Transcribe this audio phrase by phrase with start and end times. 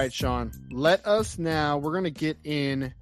[0.00, 0.50] Right, Sean.
[0.70, 1.76] Let us now.
[1.76, 2.94] We're gonna get in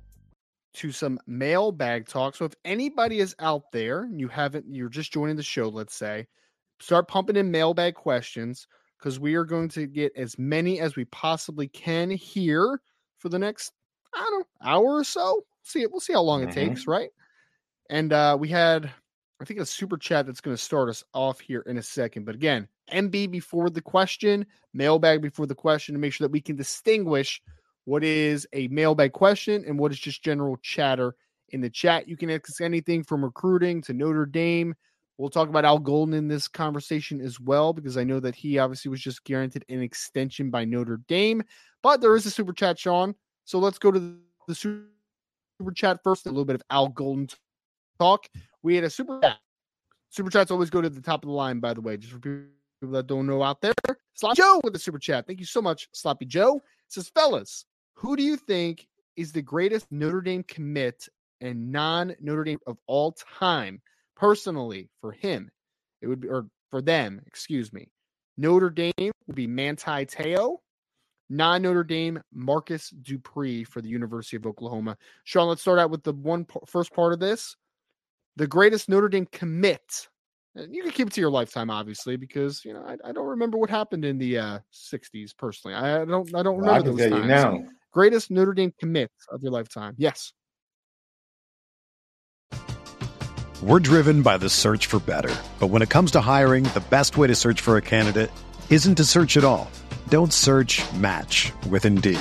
[0.74, 2.34] to some mailbag talk.
[2.34, 5.68] So if anybody is out there and you haven't, you're just joining the show.
[5.68, 6.26] Let's say,
[6.80, 8.66] start pumping in mailbag questions
[8.98, 12.80] because we are going to get as many as we possibly can here
[13.18, 13.72] for the next
[14.12, 15.44] I don't know hour or so.
[15.62, 15.92] See it.
[15.92, 17.10] We'll see how long it takes, right?
[17.90, 18.90] And uh, we had,
[19.40, 22.24] I think, a super chat that's going to start us off here in a second.
[22.24, 24.44] But again, MB before the question,
[24.74, 27.40] mailbag before the question to make sure that we can distinguish
[27.84, 31.14] what is a mailbag question and what is just general chatter
[31.50, 32.08] in the chat.
[32.08, 34.74] You can ask anything from recruiting to Notre Dame.
[35.16, 38.58] We'll talk about Al Golden in this conversation as well, because I know that he
[38.58, 41.42] obviously was just guaranteed an extension by Notre Dame.
[41.82, 43.14] But there is a super chat, Sean.
[43.44, 44.16] So let's go to
[44.46, 46.26] the super chat first.
[46.26, 47.28] A little bit of Al Golden
[47.98, 48.28] talk.
[48.62, 49.38] We had a super chat.
[50.10, 52.18] Super chats always go to the top of the line, by the way, just for
[52.18, 52.48] people
[52.82, 53.74] that don't know out there.
[54.14, 55.26] Sloppy Joe with the super chat.
[55.26, 56.56] Thank you so much, Sloppy Joe.
[56.56, 61.08] It says, fellas, who do you think is the greatest Notre Dame commit
[61.40, 63.80] and non Notre Dame of all time?
[64.16, 65.50] Personally, for him,
[66.00, 67.88] it would be, or for them, excuse me.
[68.36, 70.58] Notre Dame would be Manti Te'o.
[71.30, 74.96] Non Notre Dame, Marcus Dupree for the University of Oklahoma.
[75.24, 77.54] Sean, let's start out with the one first part of this.
[78.38, 80.08] The greatest Notre Dame commit.
[80.54, 83.26] And you can keep it to your lifetime, obviously, because you know I, I don't
[83.26, 85.36] remember what happened in the uh, '60s.
[85.36, 86.32] Personally, I don't.
[86.34, 87.64] I don't Well, I remember can those tell you times.
[87.64, 87.70] now.
[87.92, 89.94] Greatest Notre Dame commit of your lifetime.
[89.98, 90.32] Yes.
[93.60, 95.34] We're driven by the search for better.
[95.58, 98.30] But when it comes to hiring, the best way to search for a candidate
[98.70, 99.68] isn't to search at all.
[100.08, 102.20] Don't search match with Indeed.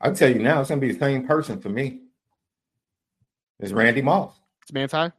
[0.00, 2.00] I'll tell you now, it's going to be the same person for me.
[3.58, 4.38] It's Randy Moss.
[4.62, 5.12] It's Manti.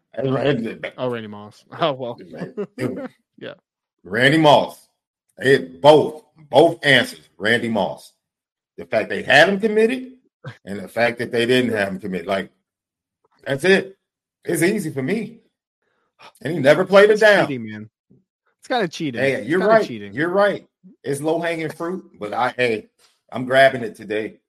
[0.97, 1.65] Oh, Randy Moss.
[1.79, 2.19] Oh well.
[3.39, 3.53] Yeah.
[4.03, 4.87] Randy Moss.
[5.37, 7.29] It both both answers.
[7.37, 8.13] Randy Moss.
[8.77, 10.13] The fact they had him committed,
[10.65, 12.27] and the fact that they didn't have him committed.
[12.27, 12.51] Like
[13.45, 13.97] that's it.
[14.43, 15.41] It's easy for me.
[16.41, 17.47] And he never played it down.
[17.47, 17.89] cheating, man.
[18.59, 19.21] It's kind of cheating.
[19.21, 19.85] Hey, you're right.
[19.85, 20.13] Cheating.
[20.13, 20.67] You're right.
[21.03, 22.87] It's low hanging fruit, but I hey,
[23.31, 24.39] I'm grabbing it today.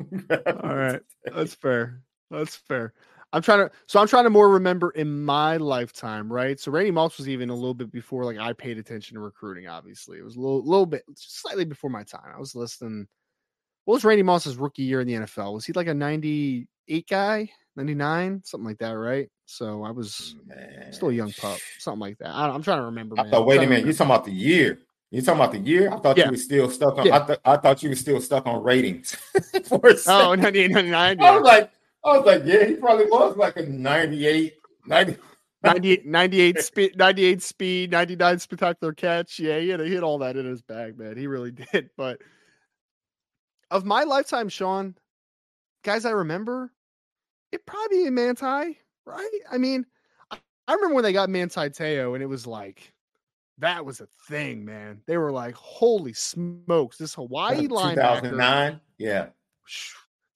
[0.00, 0.08] All
[0.76, 1.00] right.
[1.24, 2.02] That's fair.
[2.30, 2.92] That's fair.
[3.32, 6.58] I'm trying to so I'm trying to more remember in my lifetime, right?
[6.58, 9.66] So Randy Moss was even a little bit before like I paid attention to recruiting,
[9.66, 10.18] obviously.
[10.18, 12.32] It was a little little bit slightly before my time.
[12.34, 13.06] I was listening.
[13.84, 15.54] What was Randy Moss's rookie year in the NFL?
[15.54, 17.48] Was he like a 98 guy?
[17.76, 18.42] 99?
[18.44, 19.28] Something like that, right?
[19.44, 20.92] So I was Man.
[20.92, 22.30] still a young pup, something like that.
[22.30, 23.16] I, am trying to remember.
[23.18, 23.30] I man.
[23.30, 24.80] thought, wait a minute, you're talking about the year.
[25.10, 25.92] You talking about the year?
[25.92, 26.26] I thought Yeah.
[26.26, 27.06] you were still stuck on.
[27.06, 27.22] Yeah.
[27.22, 29.14] I, th- I thought you were still stuck on ratings.
[29.64, 29.94] For a Oh,
[30.36, 30.42] second.
[30.42, 31.20] 98, 99.
[31.20, 31.70] I was like,
[32.04, 34.54] I was like, yeah, he probably was like a 98,
[34.86, 35.16] 90.
[35.64, 39.38] 98, 98 speed, 98 speed, 99 spectacular catch.
[39.38, 41.16] Yeah, he had he hit all that in his bag, man.
[41.16, 41.90] He really did.
[41.96, 42.20] But
[43.70, 44.94] of my lifetime, Sean,
[45.82, 46.70] guys, I remember
[47.52, 49.38] it probably be Manti, right?
[49.50, 49.86] I mean,
[50.30, 50.38] I,
[50.68, 52.92] I remember when they got Manti Te'o, and it was like
[53.58, 55.00] that was a thing, man.
[55.06, 58.80] They were like, "Holy smokes, this Hawaii linebacker!" 2009.
[58.98, 59.28] Yeah.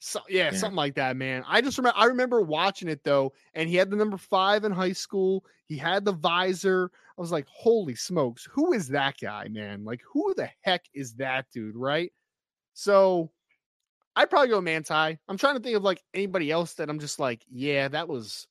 [0.03, 0.57] So, yeah, Yeah.
[0.57, 1.45] something like that, man.
[1.47, 4.73] I just remember I remember watching it though, and he had the number five in
[4.73, 5.45] high school.
[5.67, 6.91] He had the visor.
[7.17, 9.85] I was like, holy smokes, who is that guy, man?
[9.85, 12.13] Like, who the heck is that dude, right?
[12.73, 13.31] So
[14.17, 14.95] I'd probably go Manti.
[15.29, 18.49] I'm trying to think of like anybody else that I'm just like, yeah, that was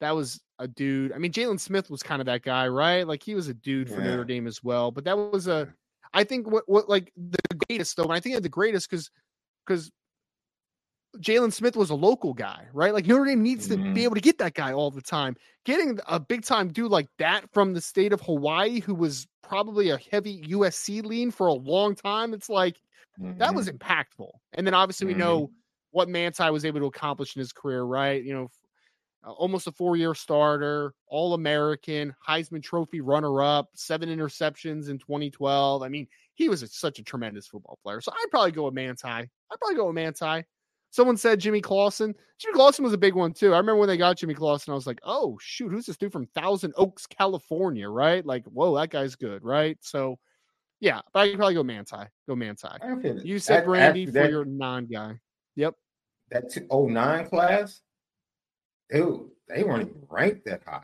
[0.00, 1.12] that was a dude.
[1.12, 3.06] I mean, Jaylon Smith was kind of that guy, right?
[3.06, 4.02] Like he was a dude for Yeah.
[4.02, 4.90] Notre Dame as well.
[4.90, 5.74] But that was a
[6.14, 7.38] I think what what like the
[7.68, 9.10] greatest though, when I think the greatest, because
[9.66, 9.90] because
[11.18, 12.94] Jaylon Smith was a local guy, right?
[12.94, 13.92] Like Notre Dame needs to Mhm.
[13.92, 15.34] be able to get that guy all the time.
[15.64, 19.90] Getting a big time dude like that from the state of Hawaii, who was probably
[19.90, 22.80] a heavy USC lean for a long time, it's like
[23.38, 23.70] that was Mhm.
[23.70, 24.30] impactful.
[24.54, 25.14] And then obviously we Mhm.
[25.14, 25.52] know
[25.92, 28.22] what Manti was able to accomplish in his career, right?
[28.24, 28.48] You know,
[29.26, 35.82] uh, almost a four-year starter, All-American, Heisman Trophy runner-up, seven interceptions in 2012.
[35.82, 38.00] I mean, he was a, such a tremendous football player.
[38.00, 39.06] So I'd probably go with Manti.
[39.08, 39.28] I'd
[39.58, 40.46] probably go with Manti.
[40.92, 42.14] Someone said Jimmy Clausen.
[42.38, 43.54] Jimmy Clausen was a big one too.
[43.54, 46.10] I remember when they got Jimmy Clausen, I was like, "Oh shoot, who's this dude
[46.10, 48.26] from Thousand Oaks, California?" Right?
[48.26, 49.78] Like, whoa, that guy's good, right?
[49.82, 50.18] So,
[50.80, 51.96] yeah, but I could probably go Manti.
[52.28, 52.66] Go Manti.
[53.22, 55.20] You said Brandy for that- your non guy.
[55.54, 55.74] Yep.
[56.32, 57.82] that t- 09 class,
[58.90, 60.82] dude, they weren't even ranked that high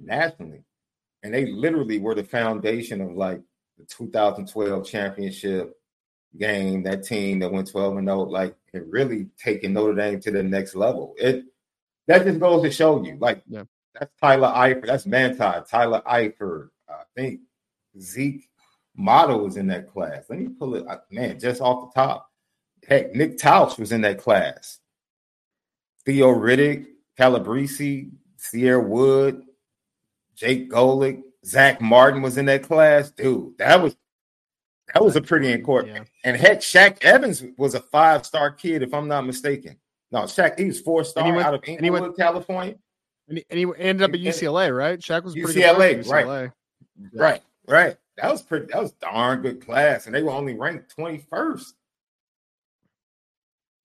[0.00, 0.64] nationally.
[1.22, 3.40] And they literally were the foundation of like
[3.78, 5.74] the 2012 championship
[6.38, 10.30] game, that team that went 12 and 0, like it really taking Notre Dame to
[10.30, 11.14] the next level.
[11.18, 11.44] It
[12.06, 13.64] that just goes to show you, like Yeah.
[13.98, 15.38] that's Tyler Eifert, that's Manti,
[15.68, 17.40] Tyler Eifert, I think
[17.98, 18.48] Zeke
[18.98, 20.24] Motta was in that class.
[20.28, 22.30] Let me pull it, man, just off the top.
[22.86, 24.78] Heck, Nick Tausch was in that class.
[26.04, 29.42] Theo Riddick, Calabrese, Cierre Wood,
[30.34, 33.10] Jake Golic, Zack Martin was in that class.
[33.10, 33.96] Dude, that was
[34.94, 35.94] that was a pretty important.
[35.94, 36.04] Yeah.
[36.24, 39.76] And heck, Shaq Evans was a five star kid, if I'm not mistaken.
[40.12, 42.76] No, Shaq, he was four star went- out of went- California.
[43.28, 45.00] And he, and he ended up at UCLA, right?
[45.00, 46.50] Shaq was pretty UCLA, player right.
[47.12, 47.22] Yeah.
[47.22, 47.96] Right, right.
[48.18, 48.66] That was pretty.
[48.66, 51.74] That was darn good class, and they were only ranked twenty first.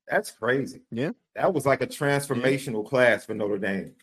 [0.08, 0.82] That's crazy.
[0.92, 1.12] Yeah.
[1.36, 3.96] That was like a transformational class for Notre Dame,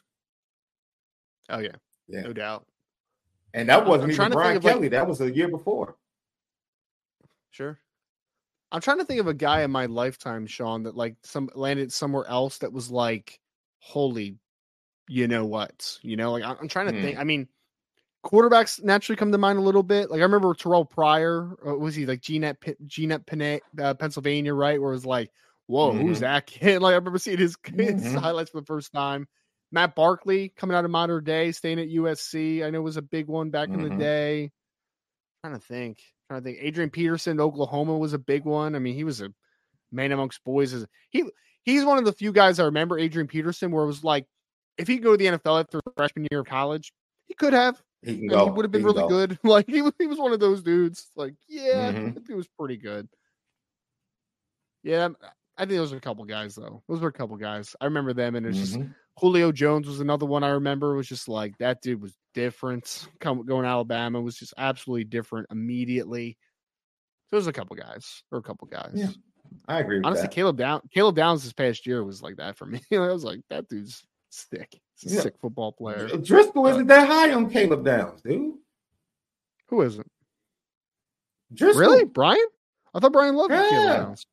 [1.51, 1.73] Oh yeah,
[2.09, 2.23] Yeah.
[2.23, 2.67] no doubt.
[3.55, 4.89] and that wasn't I'm even trying to think Brian of, like- Kelly.
[4.89, 5.97] that was a year before.
[7.51, 7.79] Sure.
[8.71, 11.93] I'm trying to think of a guy in my lifetime, Sean, that like some landed
[11.93, 13.41] somewhere else that was like,
[13.79, 14.37] holy,
[15.09, 15.99] you know what?
[16.03, 17.01] You know, like I'm, I'm trying to Hmm.
[17.03, 17.19] think.
[17.19, 17.49] I mean,
[18.25, 20.11] quarterbacks naturally come to mind a little bit.
[20.11, 21.57] Like I remember Terrelle Pryor.
[21.67, 22.57] Uh, was he like Gnet
[22.87, 24.81] Gnet uh, Pennsylvania, right?
[24.81, 25.31] Where it was like,
[25.69, 26.21] whoa, who's Mhm.
[26.23, 26.83] that kid?
[26.83, 28.17] Like I remember seeing his, his Mhm.
[28.19, 29.29] highlights for the first time.
[29.71, 32.65] Matt Barkley coming out of Mater Dei, staying at USC.
[32.65, 33.99] I know was a big one back in the Mhm.
[33.99, 34.51] day.
[35.45, 36.03] trying to think.
[36.29, 36.59] Trying to think.
[36.61, 38.75] Adrian Peterson, Oklahoma was a big one.
[38.75, 39.33] I mean, he was a
[39.93, 40.75] man amongst boys.
[41.11, 41.31] He?
[41.63, 42.99] He's one of the few guys I remember.
[42.99, 44.27] Adrian Peterson, where it was like,
[44.79, 46.93] if he could go to the NFL after freshman year of college,
[47.27, 47.81] he could have.
[48.03, 49.09] He, he would have been really go.
[49.09, 49.39] good.
[49.45, 51.09] Like he, he was one of those dudes.
[51.15, 52.19] Like, yeah, mm-hmm.
[52.27, 53.09] he was pretty good.
[54.83, 55.09] Yeah,
[55.59, 56.83] I think those are a couple guys though.
[56.89, 57.75] Those were a couple guys.
[57.81, 58.83] I remember them, and it's mm-hmm.
[58.83, 60.95] just Julio Jones was another one I remember.
[60.95, 63.09] It was just like that dude was different.
[63.21, 66.39] Come going to Alabama was just absolutely different immediately.
[67.25, 68.93] So there's a couple guys or a couple guys.
[68.95, 69.09] Yeah,
[69.67, 70.01] I agree.
[70.05, 70.33] Honestly, that.
[70.33, 72.81] Caleb Down Caleb Downs this past year was like that for me.
[72.93, 74.81] I was like, that dude's stick.
[75.01, 75.21] He's a yeah.
[75.23, 76.09] sick football player.
[76.09, 78.55] Driskell isn't that high on Caleb Downs, dude.
[79.67, 80.07] Who isn't?
[81.53, 81.81] Driskell.
[81.81, 82.47] Really, Brian?
[82.95, 83.69] I thought Brian loved yeah.
[83.69, 84.27] Caleb Downs.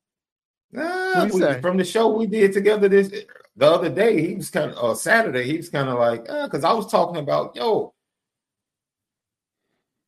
[0.72, 3.10] Nah, we, from the show we did together this
[3.56, 5.44] the other day, he was kind of uh, Saturday.
[5.44, 7.94] He was kind of like, because uh, I was talking about, yo,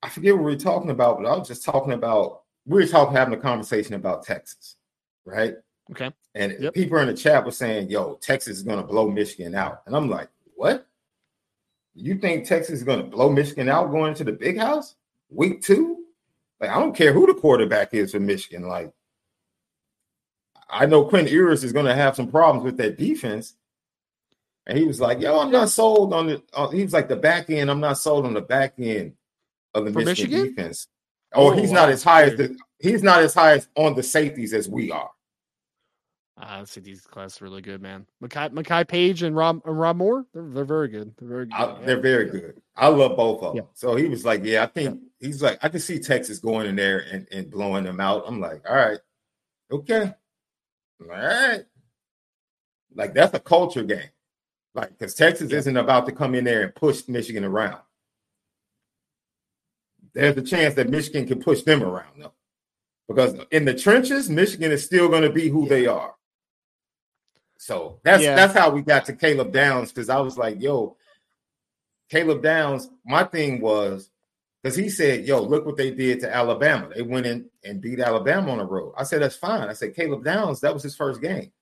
[0.02, 2.86] I forget what we were talking about, but I was just talking about we were
[2.86, 4.76] talking having a conversation about Texas,
[5.24, 5.54] right?
[5.90, 6.10] Okay.
[6.34, 6.74] And yep.
[6.74, 9.82] people in the chat were saying, yo, Texas is going to blow Michigan out.
[9.86, 10.86] And I'm like, what?
[11.94, 14.94] You think Texas is going to blow Michigan out going into the big house
[15.30, 16.04] week two?
[16.60, 18.68] Like, I don't care who the quarterback is for Michigan.
[18.68, 18.92] Like,
[20.70, 23.54] I know Quinn Ewers is going to have some problems with that defense.
[24.66, 27.16] And he was like, yo, I'm not sold on the, uh, he was like, the
[27.16, 29.14] back end, I'm not sold on the back end
[29.74, 30.88] of the Michigan, Michigan, defense.
[31.32, 31.76] Oh, oh he's wow.
[31.76, 34.92] not as high as the, he's not as high as on the safeties as we
[34.92, 35.10] are.
[36.40, 38.06] Uh, see these classes really good, man.
[38.22, 41.12] Makai Makari Paige and Rob and Rod Moore, they're, they're very good.
[41.18, 41.54] They're very good.
[41.54, 41.84] I.
[41.84, 42.62] They're very good.
[42.76, 43.64] I love both of them.
[43.64, 43.70] Yeah.
[43.74, 46.76] So he was like, Yeah, I think he's like, I can see Texas going in
[46.76, 48.24] there and, and blowing them out.
[48.26, 48.98] I'm like, all right,
[49.72, 50.14] okay.
[51.00, 51.64] All right.
[52.94, 54.10] Like that's a culture game.
[54.74, 57.80] Like, because Texas isn't about to come in there and push Michigan around.
[60.14, 62.32] There's a chance that Michigan can push them around, though.
[63.08, 66.14] Because in the trenches, Michigan is still going to be who they are.
[67.56, 68.36] So that's yeah.
[68.36, 70.96] that's how we got to Caleb Downs because I was like, yo,
[72.08, 74.10] Caleb Downs, my thing was
[74.62, 76.88] because he said, yo, look what they did to Alabama.
[76.94, 78.92] They went in and beat Alabama on the road.
[78.96, 79.68] I said, that's fine.
[79.68, 81.52] I said, Caleb Downs, that was his first game.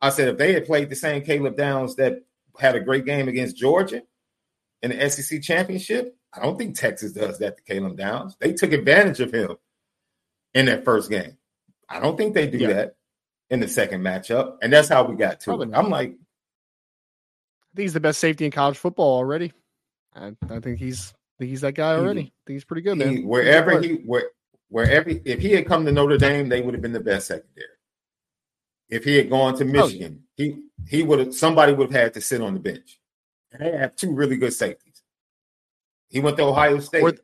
[0.00, 2.22] I said, if they had played the same Caleb Downs that
[2.58, 4.02] had a great game against Georgia
[4.82, 8.36] in the SEC championship, I don't think Texas does that to Caleb Downs.
[8.38, 9.56] They took advantage of him
[10.52, 11.36] in that first game.
[11.88, 12.72] I don't think they do yeah.
[12.72, 12.96] that
[13.50, 14.58] in the second matchup.
[14.62, 15.74] And that's how we got to Probably it.
[15.74, 19.52] I'm like, I think he's the best safety in college football already.
[20.14, 21.12] I, I think he's
[21.46, 22.22] he's that guy already.
[22.22, 23.16] He, I think he's pretty good, man.
[23.16, 24.30] He, wherever he where
[24.68, 27.68] wherever if he had come to Notre Dame, they would have been the best secondary.
[28.88, 30.46] If he had gone to Michigan, oh, yeah.
[30.46, 33.00] he he would have somebody would have had to sit on the bench.
[33.52, 35.02] And they have two really good safeties.
[36.08, 37.02] He went to Ohio State.
[37.02, 37.14] Or,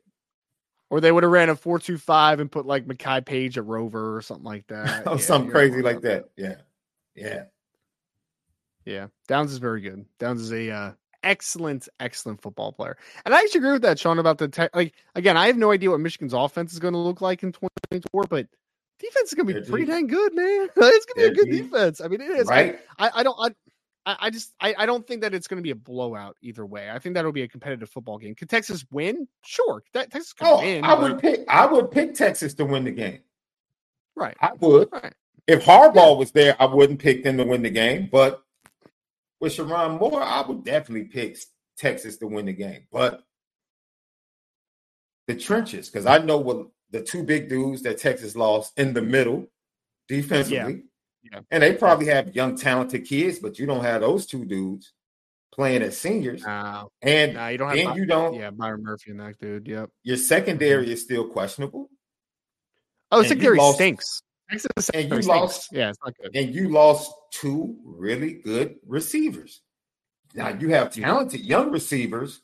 [0.89, 3.61] or they would have ran a four two five and put like Makari Paige a
[3.61, 5.03] Rover or something like that.
[5.07, 6.29] oh, yeah, something crazy like that.
[6.35, 6.55] Yeah.
[7.15, 7.43] Yeah.
[8.85, 9.07] Yeah.
[9.27, 10.05] Downs is very good.
[10.19, 10.91] Downs is a uh,
[11.23, 12.97] excellent, excellent football player.
[13.25, 14.75] And I actually agree with that, Sean, about the tech.
[14.75, 17.51] Like, again, I have no idea what Michigan's offense is going to look like in
[17.51, 18.47] 2024, but
[18.99, 20.67] defense is going to be pretty dang good, man.
[20.75, 22.01] it's going to be a good defense.
[22.01, 22.47] I mean, it is.
[22.47, 22.79] Right.
[22.99, 23.37] I, I, don't,
[24.05, 26.65] I, I, just I, I don't think that it's going to be a blowout either
[26.65, 26.89] way.
[26.89, 28.35] I think that'll be a competitive football game.
[28.35, 29.27] Could Texas win?
[29.43, 30.83] Sure, that, Texas could oh, win.
[30.83, 33.19] I would pick I would pick Texas to win the game.
[34.15, 34.89] Right, I would.
[34.91, 35.13] Right.
[35.47, 36.17] If Harbaugh yeah.
[36.17, 38.09] was there, I wouldn't pick them to win the game.
[38.11, 38.43] But
[39.41, 41.37] with Sherrone Moore, I would definitely pick
[41.77, 42.83] Texas to win the game.
[42.91, 43.23] But
[45.27, 49.01] the trenches, because I know what the two big dudes that Texas lost in the
[49.01, 49.47] middle
[50.07, 50.83] defensively.
[51.23, 51.39] Yeah.
[51.51, 54.91] And they probably have young, talented kids, but you don't have those two dudes
[55.53, 56.43] playing as seniors.
[56.43, 59.67] Nah, and nah, you don't have and you don't yeah, Byron Murphy and that dude.
[59.67, 59.89] Yep.
[60.03, 60.93] Your secondary mm-hmm.
[60.93, 61.89] is still questionable.
[63.11, 64.21] Oh, the secondary lost, stinks.
[64.93, 66.35] And you lost, yeah, it's not good.
[66.35, 69.61] And you lost two really good receivers.
[70.35, 72.41] Now you have talented young receivers,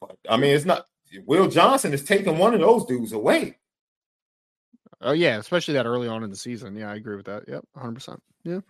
[0.00, 0.86] but I mean, it's not
[1.26, 3.58] Will Johnson is taking one of those dudes away.
[5.00, 6.76] Oh yeah, especially that early on in the season.
[6.76, 7.44] Yeah, I agree with that.
[7.48, 7.94] Yep, 100.
[7.94, 8.60] percent Yeah.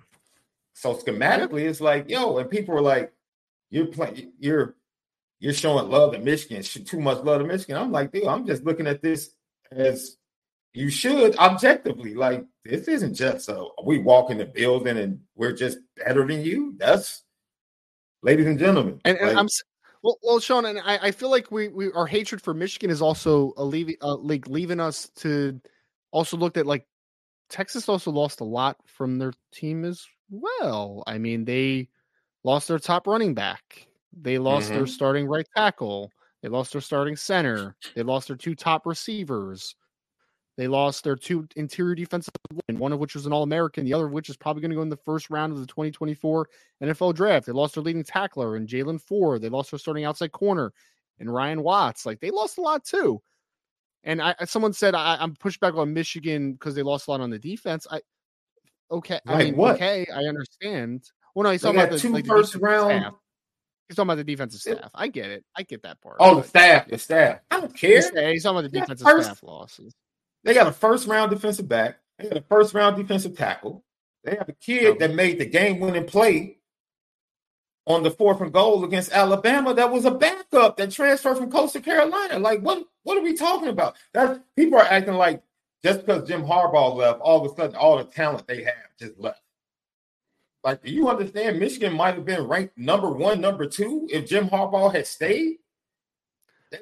[0.75, 3.13] So schematically, it's like yo, and people are like,
[3.71, 4.75] "You're playing, you're
[5.39, 8.65] you're showing love to Michigan, too much love to Michigan." I'm like, dude, I'm just
[8.65, 9.31] looking at this
[9.71, 10.17] as
[10.75, 12.15] you should objectively.
[12.15, 16.43] Like, this isn't just so we walk in the building and we're just better than
[16.43, 16.75] you.
[16.77, 17.23] That's,
[18.23, 19.49] ladies and gentlemen, and, and like, I'm
[20.03, 23.01] well, well, Sean, and I, I feel like we, we our hatred for Michigan is
[23.01, 25.59] also a leaving, uh, like leaving us to
[26.11, 26.87] also looked at like
[27.49, 31.05] Texas also lost a lot from their team as well.
[31.07, 31.89] I mean, they
[32.43, 33.87] lost their top running back.
[34.13, 34.77] They lost mm-hmm.
[34.77, 36.11] their starting right tackle.
[36.43, 37.75] They lost their starting center.
[37.95, 39.75] They lost their two top receivers.
[40.57, 42.33] They lost their two interior defensive
[42.69, 44.71] line, one of which was an All American, the other of which is probably going
[44.71, 46.49] to go in the first round of the 2024
[46.83, 47.47] NFL draft.
[47.47, 49.43] They lost their leading tackler and Jaylan Ford.
[49.43, 50.73] They lost their starting outside corner
[51.19, 52.07] and Ryan Watts.
[52.07, 53.21] Like they lost a lot too.
[54.05, 57.21] And I someone said I, am pushed back on Michigan because they lost a lot
[57.21, 57.87] on the defense.
[57.91, 58.01] I
[58.91, 59.77] okay, I mean what?
[59.77, 61.11] okay, I understand.
[61.35, 63.15] Well, no, he's talking about the, two like, first defensive round- staff.
[63.89, 64.91] He's talking about the defensive staff.
[64.95, 65.45] I get it.
[65.57, 66.17] I get that part.
[66.19, 67.41] Oh, the staff, the staff.
[67.51, 67.97] I don't care.
[67.97, 69.95] He's, talking about the defensive first- staff losses.
[70.45, 71.99] They got a first round defensive back.
[72.19, 73.83] They got a first round defensive tackle.
[74.23, 76.59] They have a kid that made the game winning play
[77.87, 79.75] on the fourth and goal against Alabama.
[79.75, 82.39] That was a backup that transferred from Coastal Carolina.
[82.39, 82.87] Like, what?
[83.03, 83.97] What are we talking about?
[84.15, 85.43] That people are acting like
[85.83, 89.19] just because Jim Harbaugh left, all of a sudden all the talent they have just
[89.19, 89.43] left.
[90.63, 91.59] Like, do you understand?
[91.59, 95.59] Michigan might have been ranked number one, number two if Jim Harbaugh had stayed.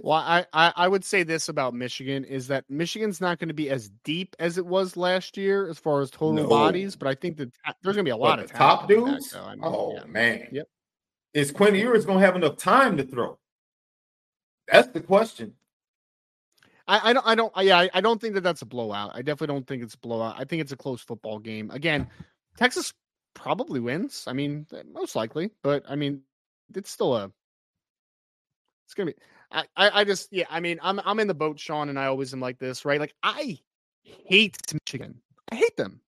[0.01, 3.55] Well, I, I I would say this about Michigan is that Michigan's not going to
[3.55, 6.49] be as deep as it was last year as far as total No.
[6.49, 7.51] bodies, but I think that
[7.83, 9.35] there's going to be a lot But of top coming back, dudes.
[9.35, 10.05] I mean, oh yeah.
[10.07, 10.69] man, Yep.
[11.35, 13.39] Is Quinn Ewers going to have enough time to throw?
[14.71, 15.55] That's the question.
[16.89, 19.12] I, I don't I don't yeah I, I don't think that that's a blowout.
[19.15, 20.37] I definitely don't think it's a blowout.
[20.39, 21.71] I think it's a close football game.
[21.71, 22.09] Again,
[22.57, 22.93] Texas
[23.35, 24.25] probably wins.
[24.27, 26.23] I mean, most likely, but I mean,
[26.75, 27.31] it's still a.
[28.92, 29.16] It's gonna be.
[29.50, 30.44] I, I I just yeah.
[30.50, 33.00] I mean, I'm I'm in the boat, Sean, and I always am like this, right?
[33.00, 33.58] Like I
[34.02, 35.18] hate Michigan.
[35.50, 36.02] I hate them,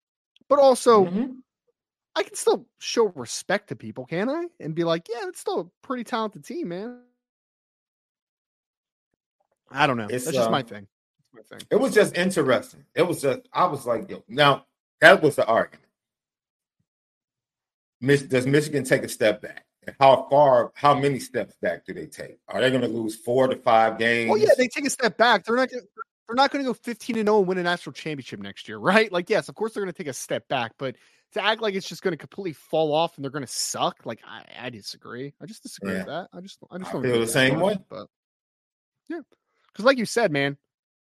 [0.50, 1.36] but also Mhm.
[2.14, 4.48] I can still show respect to people, can I?
[4.60, 7.00] And be like, yeah, it's still a pretty talented team, man.
[9.70, 10.08] I don't know.
[10.10, 10.86] It's, That's just my uh, thing.
[11.32, 11.66] That's my thing.
[11.70, 12.84] It was just interesting.
[12.94, 14.66] It was just I was like, yo, now
[15.00, 15.88] that was the argument.
[18.02, 19.63] Mich- does Michigan take a step back?
[20.00, 20.72] How far?
[20.74, 22.38] How many steps back do they take?
[22.48, 24.30] Are they going to lose four to five games?
[24.32, 25.44] Oh yeah, they take a step back.
[25.44, 25.70] They're not.
[25.70, 25.82] Gonna,
[26.26, 28.78] they're not going to go fifteen and zero and win a national championship next year,
[28.80, 29.10] right?
[29.12, 30.96] Like, yes, of course they're going to take a step back, but
[31.32, 34.06] to act like it's just going to completely fall off and they're going to suck,
[34.06, 35.34] like I, I disagree.
[35.42, 36.28] I just disagree with that.
[36.32, 37.76] I just, I just don't feel the same way.
[37.90, 38.06] But
[39.08, 39.20] yeah,
[39.72, 40.56] because like you said, man,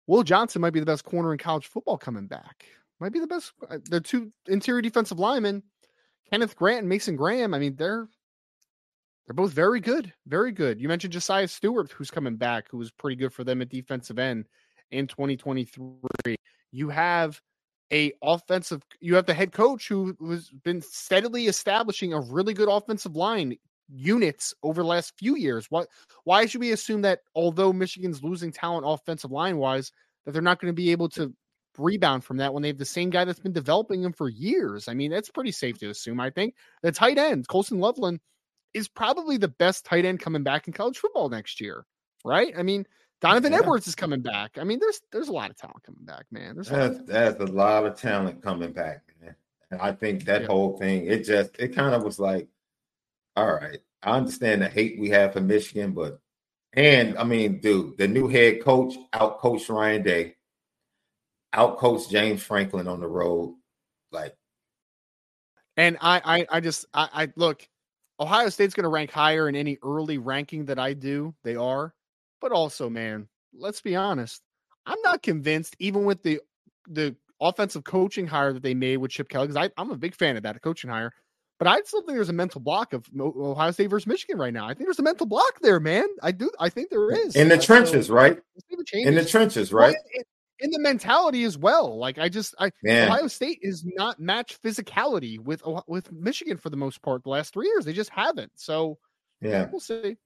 [0.07, 2.65] Will Johnson might be the best corner in college football coming back.
[3.01, 3.53] Might be the best.
[3.69, 5.65] uh, The two interior defensive linemen,
[6.31, 7.53] Kenneth Grant and Mason Graham.
[7.53, 8.09] I mean, they're
[9.27, 10.81] they're both very good, very good.
[10.81, 14.19] You mentioned Josaiah Stewart, who's coming back, who was pretty good for them at defensive
[14.19, 14.47] end
[14.91, 16.37] in 2023.
[16.73, 17.41] You have
[17.93, 22.69] a offensive, you have the head coach who has been steadily establishing a really good
[22.69, 23.57] offensive line
[23.89, 25.67] units over the last few years.
[25.71, 25.89] What
[26.25, 29.93] why should we assume that although Michigan's losing talent offensive line wise,
[30.25, 31.33] that they're not going to be able to
[31.79, 34.89] rebound from that when they have the same guy that's been developing them for years?
[34.89, 36.21] I mean, that's pretty safe to assume.
[36.21, 38.21] I think the tight end, Colston Loveland,
[38.75, 41.85] is probably the best tight end coming back in college football next year,
[42.25, 42.55] right?
[42.57, 42.87] I mean,
[43.21, 43.59] Donovan Yeah.
[43.61, 44.59] Edwards is coming back.
[44.59, 46.55] I mean, there's there's a lot of talent coming back, man.
[46.55, 49.37] There's a lot of That's, that's a lot of talent coming back, man.
[49.71, 50.47] And I think that Yeah.
[50.49, 52.49] whole thing, it just, it kind of was like,
[53.37, 56.19] all right, I understand the hate we have for Michigan, but,
[56.75, 60.37] and I mean, dude, the new head coach out coached Ryan Day,
[61.53, 63.55] out coached James Franklin on the road.
[64.11, 64.35] Like,
[65.77, 67.67] And I, I, I just, I, I look.
[68.23, 71.35] Ohio State's going to rank higher in any early ranking that I do.
[71.43, 71.93] They are,
[72.41, 74.43] but also, man, let's be honest.
[74.87, 76.41] I'm not convinced, even with the
[76.89, 80.37] the offensive coaching hire that they made with Chip Kelly, because I'm a big fan
[80.37, 81.13] of that coaching hire.
[81.59, 84.65] But I still think there's a mental block of Ohio State versus Michigan right now.
[84.67, 86.07] I think there's a mental block there, man.
[86.23, 86.51] I do.
[86.61, 88.35] I think there is in the so trenches, right?
[88.55, 89.31] let's see if it In the changes.
[89.31, 89.97] trenches, Well, right?
[90.63, 91.99] In, the mentality as well.
[91.99, 96.71] Like I just, I Man, Ohio State is not match physicality with with Michigan for
[96.71, 97.85] the most part the last three years.
[97.85, 98.53] They just haven't.
[98.57, 98.99] So
[99.41, 99.69] yeah.
[99.71, 100.17] we'll see.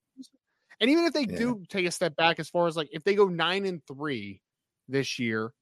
[0.80, 1.38] And even if they Yeah.
[1.38, 4.42] do take a step back, as far as like if they go nine and three
[4.88, 5.52] this year,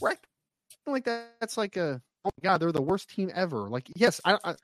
[0.00, 0.14] we're
[0.86, 3.68] like that, that's like a oh my god, they're the worst team ever.
[3.68, 4.54] Like yes, I, I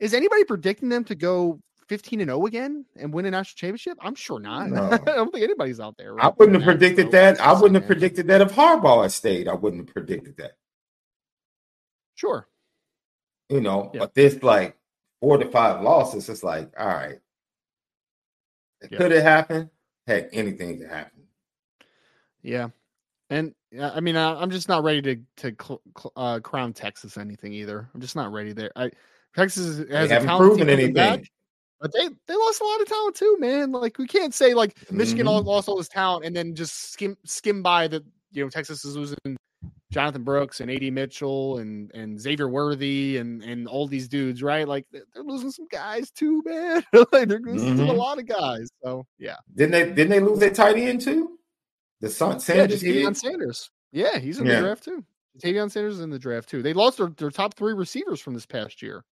[0.00, 3.98] is anybody predicting them to go fifteen and zero again and win a national championship?
[4.00, 4.70] I'm sure not.
[4.70, 4.84] No.
[4.92, 6.18] I don't think anybody's out there.
[6.20, 7.40] I wouldn't have predicted that.
[7.40, 9.48] I wouldn't have predicted that if Harbaugh had stayed.
[9.48, 10.52] I wouldn't have predicted that.
[12.16, 12.46] Sure.
[13.48, 14.00] You know, Yeah.
[14.00, 14.76] but this like
[15.20, 17.18] four to five losses, it's like, all right.
[18.90, 18.98] Yeah.
[18.98, 19.70] Could it happen?
[20.06, 21.22] Heck, anything could happen.
[22.42, 22.68] Yeah,
[23.30, 27.16] and I mean, I, I'm just not ready to to cl- cl- uh, crown Texas
[27.16, 27.88] anything either.
[27.94, 28.70] I'm just not ready there.
[28.76, 28.90] I
[29.34, 31.28] Texas has they haven't talented proven team coming anything.
[31.84, 33.70] But they they lost a lot of talent too, man.
[33.72, 35.46] Like we can't say like Michigan all, Mhm.
[35.46, 38.02] lost all this talent and then just skim skim by that.
[38.32, 39.18] You know, Texas is losing
[39.92, 44.66] Jonathan Brooks and Ad Mitchell and and Xavier Worthy and and all these dudes, right?
[44.66, 46.82] Like they're, losing some guys too, man.
[47.12, 47.96] like they're losing a Mhm.
[47.98, 48.70] lot of guys.
[48.82, 51.38] So yeah, Didn't they didn't they lose their tight end too?
[52.00, 52.82] The Son yeah, Sanders?
[52.82, 53.70] Deion Sanders.
[53.92, 54.56] Yeah, he's in Yeah.
[54.56, 55.04] the draft too.
[55.38, 56.62] Tavion Sanders is in the draft too.
[56.62, 59.04] They lost their, their top three receivers from this past year.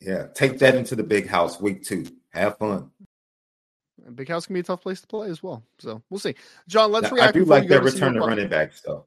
[0.00, 2.06] Yeah, take that into the big house week two.
[2.30, 2.90] Have fun.
[4.06, 5.62] and Big House can be a tough place to play as well.
[5.78, 6.34] So we'll see.
[6.68, 7.36] John, let's Now, react.
[7.36, 9.06] I do like their return to running backs though.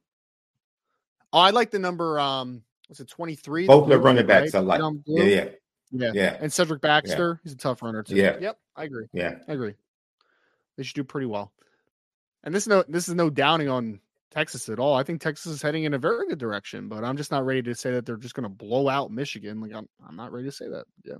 [1.32, 2.20] Oh, I like the number.
[2.20, 3.66] Um, was it twenty three?
[3.66, 4.80] Both the running backs I like.
[5.06, 5.48] Yeah, yeah,
[5.90, 8.14] yeah, yeah, And Cedric Baxter, he's a tough runner too.
[8.16, 8.36] Yeah.
[8.40, 9.06] Yep, I agree.
[9.12, 9.36] yeah.
[9.48, 9.74] I agree.
[10.76, 11.52] They should do pretty well.
[12.44, 14.00] And this is no this is no downing on
[14.34, 14.94] Texas at all.
[14.94, 17.62] I think Texas is heading in a very good direction, but I'm just not ready
[17.62, 19.60] to say that they're just going to blow out Michigan.
[19.60, 20.84] Like I'm I'm not ready to say that.
[21.04, 21.16] Yeah.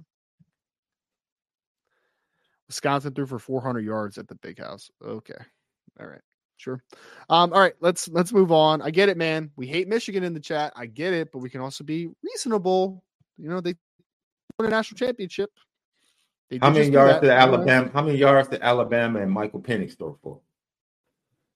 [2.66, 4.90] Wisconsin threw for 400 yards at the big house.
[5.04, 5.34] Okay.
[6.00, 6.20] All right.
[6.56, 6.82] Sure.
[7.28, 8.80] Um all right, let's let's move on.
[8.80, 9.50] I get it, man.
[9.56, 10.72] We hate Michigan in the chat.
[10.76, 13.04] I get it, but we can also be reasonable.
[13.38, 13.74] You know, they
[14.58, 15.50] won a national championship.
[16.50, 17.90] They How many yards did Alabama?
[17.92, 20.40] How many yards did Alabama and Michael Penix throw for?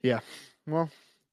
[0.03, 0.21] Yeah,
[0.67, 0.91] well,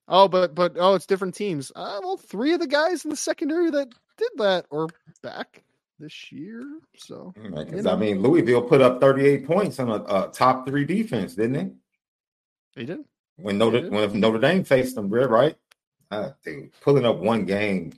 [0.08, 1.72] oh, but but oh, it's different teams.
[1.76, 4.88] Uh, well, three of the guys in the secondary that did that are
[5.22, 5.64] back
[6.00, 6.62] this year.
[6.98, 10.86] So Because You I mean, Louisville put up 38 points on a, a top three
[10.86, 11.72] defense, didn't they?
[12.76, 13.00] they did.
[13.38, 13.92] When Notre did.
[13.92, 15.56] when Notre Dame faced them, real right?
[16.12, 17.92] Uh, dude, pulling up one game.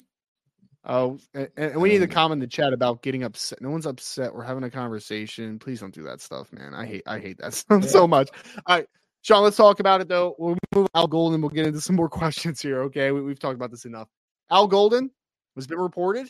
[0.90, 3.62] Oh, and, and we need to Um, comment in the chat about getting upset.
[3.62, 4.34] No one's upset.
[4.34, 5.60] We're having a conversation.
[5.60, 6.74] Please don't do that stuff, man.
[6.74, 7.90] I hate I hate that stuff Yeah.
[7.90, 8.30] so much.
[8.66, 8.88] All right,
[9.28, 10.36] Sean, let's talk about it though.
[10.40, 11.42] We'll move Al Golden.
[11.42, 12.84] We'll get into some more questions here.
[12.84, 14.08] Okay, we, we've talked about this enough.
[14.50, 15.12] Al Golden
[15.54, 16.30] was been reported,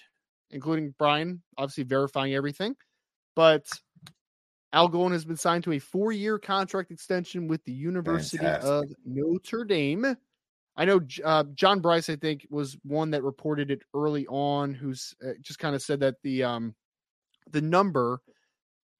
[0.49, 2.75] including Brian, obviously verifying everything,
[3.35, 3.67] but
[4.73, 9.63] Al Golden has been signed to a four-year contract extension with the University of Notre
[9.63, 10.17] Dame.
[10.75, 15.13] I know uh, John Bryce, I think, was one that reported it early on, who's
[15.23, 16.73] uh, just kind of said that the um
[17.51, 18.21] the number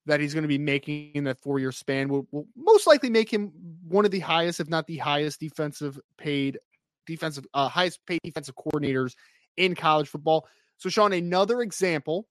[0.07, 3.09] that he's going to be making in that four year span will, will most likely
[3.09, 3.51] make him
[3.87, 6.57] one of the highest, if not the highest, defensive paid
[7.05, 9.15] defensive uh, highest paid defensive coordinators
[9.57, 10.47] in college football.
[10.77, 12.27] So, Sean, another example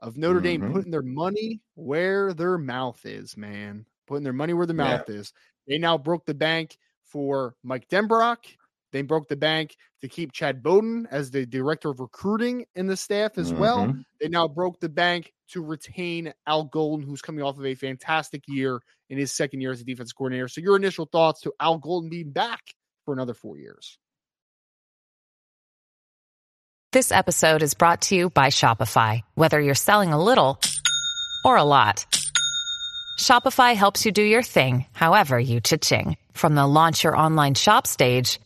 [0.00, 0.72] of Notre Dame Mhm.
[0.72, 3.86] putting their money where their mouth is, man.
[4.06, 4.98] Putting their money where their Yeah.
[4.98, 5.32] mouth is.
[5.66, 8.56] They now broke the bank for Mike Denbrock.
[8.94, 12.96] They broke the bank to keep Chad Bowden as the director of recruiting in the
[12.96, 13.88] staff as well.
[13.88, 14.04] Mhm.
[14.20, 18.44] They now broke the bank to retain Al Golden, who's coming off of a fantastic
[18.46, 18.80] year
[19.10, 20.46] in his second year as a defense coordinator.
[20.46, 22.60] So, your initial thoughts to Al Golden being back
[23.04, 23.98] for another four years?
[26.92, 29.22] This episode is brought to you by Shopify.
[29.34, 30.60] Whether you're selling a little
[31.44, 32.06] or a lot,
[33.18, 36.16] Shopify helps you do your thing, however you cha-ching.
[36.32, 38.38] From the launch your online shop stage,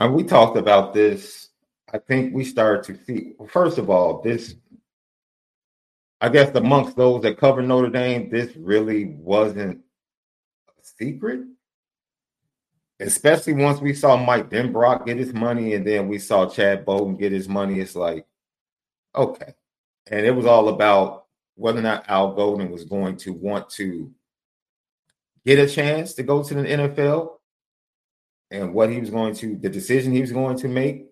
[0.00, 1.50] And we talked about this.
[1.92, 4.54] I think we started to see, first of all, this,
[6.20, 9.80] I guess, amongst those that cover Notre Dame, this really wasn't
[10.68, 11.40] a secret.
[12.98, 17.16] Especially once we saw Mike Denbrock get his money and then we saw Chad Bowden
[17.16, 17.80] get his money.
[17.80, 18.26] It's like,
[19.14, 19.54] okay.
[20.10, 24.10] And it was all about whether or not Al Golden was going to want to
[25.44, 27.39] get a chance to go to the NFL
[28.50, 31.06] and what he was going to, the decision he was going to make.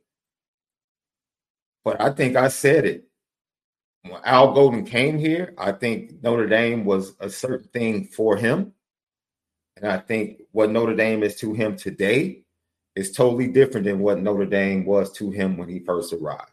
[1.84, 3.04] But I think I said it.
[4.02, 8.72] When Al Golden came here, I think Notre Dame was a certain thing for him.
[9.76, 12.42] And I think what Notre Dame is to him today
[12.96, 16.50] is totally different than what Notre Dame was to him when he first arrived.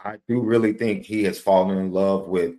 [0.00, 2.54] I do really think he has fallen in love with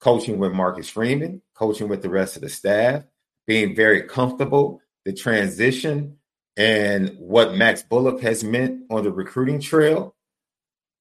[0.00, 3.04] coaching with Marcus Freeman, coaching with the rest of the staff,
[3.46, 6.18] being very comfortable, the transition,
[6.56, 10.14] and what Max Bullock has meant on the recruiting trail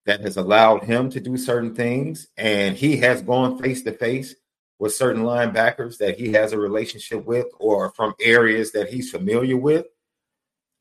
[0.06, 2.28] that has allowed him to do certain things.
[2.38, 4.36] And he has gone face to face
[4.80, 9.56] with certain linebackers that he has a relationship with or from areas that he's familiar
[9.56, 9.86] with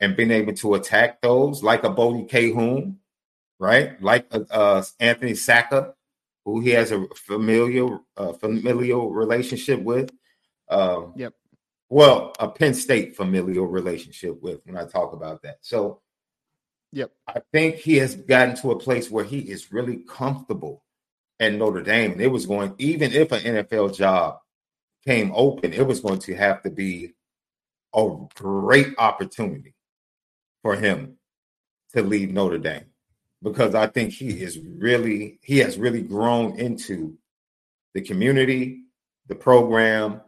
[0.00, 2.96] and been able to attack those like a Bodie Kahoun,
[3.60, 4.02] right?
[4.02, 5.92] Like uh, uh, Anthony Sacca,
[6.44, 10.10] who he has a familiar uh, familial relationship with.
[10.68, 11.34] Um, Yep.
[11.92, 15.58] Well, a Penn State familial relationship with when I talk about that.
[15.60, 16.00] So
[16.92, 17.12] Yep.
[17.26, 20.84] I think he has gotten to a place where he is really comfortable
[21.38, 22.12] at Notre Dame.
[22.12, 24.38] And it was going, even if an NFL job
[25.06, 27.12] came open, it was going to have to be
[27.94, 29.74] a great opportunity
[30.62, 31.18] for him
[31.94, 32.86] to leave Notre Dame
[33.42, 37.18] because I think he is really, he has really grown into
[37.92, 38.84] the community,
[39.26, 40.22] the program,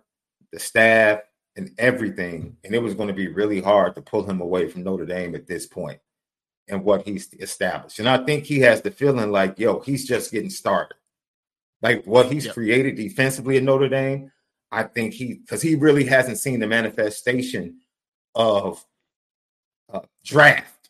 [0.52, 1.20] the staff,
[1.56, 2.56] and everything.
[2.64, 5.34] And it was going to be really hard to pull him away from Notre Dame
[5.34, 6.00] at this point
[6.68, 7.98] and what he's established.
[7.98, 10.96] And I think he has the feeling like, yo, he's just getting started.
[11.82, 12.54] Like what he's yep.
[12.54, 14.32] created defensively at Notre Dame,
[14.72, 17.80] I think he, because he really hasn't seen the manifestation
[18.34, 18.84] of
[19.92, 20.88] uh, draft.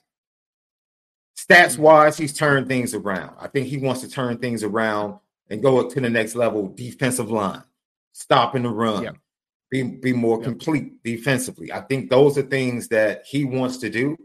[1.37, 1.83] Stats mm-hmm.
[1.83, 3.37] wise, he's turned things around.
[3.41, 5.19] I think he wants to turn things around
[5.51, 7.65] and go up to the next level defensive line,
[8.13, 9.17] stopping the run, yep.
[9.71, 11.73] Be, be more complete defensively.
[11.73, 14.17] I think those are things that he wants to do.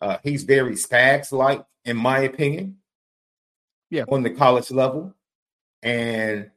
[0.00, 2.78] Uh, he's very Spags like, in my opinion.
[3.90, 4.04] Yeah.
[4.08, 5.14] On the college level.
[5.82, 6.50] And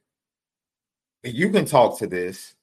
[1.23, 2.55] you can talk to this.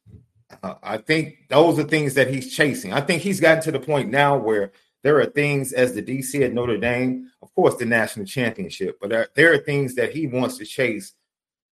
[0.63, 2.93] Uh, I think those are things that he's chasing.
[2.93, 6.41] I think he's gotten to the point now where there are things as the DC
[6.45, 10.27] at Notre Dame, of course, the national championship, but there, there are things that he
[10.27, 11.15] wants to chase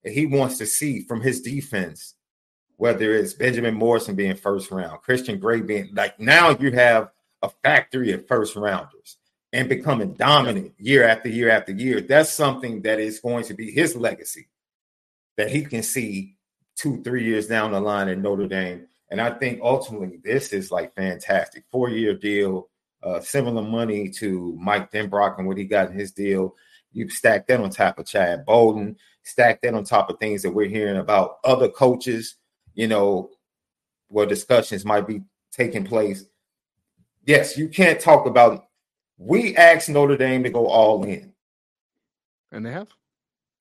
[0.03, 2.15] and he wants to see from his defense,
[2.77, 7.11] whether it's Benjamin Morrison being first round, Christian Gray being like now you have
[7.41, 9.17] a factory of first rounders
[9.53, 12.01] and becoming dominant year after year after year.
[12.01, 14.47] That's something that is going to be his legacy
[15.37, 16.35] that he can see
[16.75, 18.87] two, three years down the line in Notre Dame.
[19.09, 21.63] And I think ultimately this is like fantastic.
[21.71, 22.69] Four year deal,
[23.01, 26.55] uh, similar money to Mike Denbrock and what he got in his deal.
[26.91, 30.51] You stack that on top of Chad Bowden, stack that on top of things that
[30.53, 32.35] we're hearing about other coaches,
[32.77, 33.29] you know,
[34.07, 36.23] where discussions might be taking place
[37.27, 38.65] yes, you can't talk about.
[39.19, 41.33] We asked Notre Dame to go all in,
[42.51, 42.87] and they have,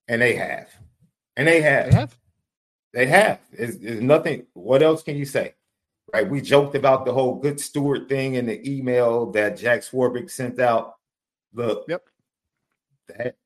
[0.09, 0.69] and they have,
[1.37, 2.19] and they have, they have,
[2.95, 3.41] they have.
[3.53, 4.47] There's, there's nothing.
[4.55, 5.55] What else can you say?
[6.13, 6.29] Right?
[6.29, 10.61] We joked about the whole good steward thing in the email that Jack Swarbrick sent
[10.61, 10.95] out.
[11.53, 12.05] Look, yep,
[13.09, 13.37] that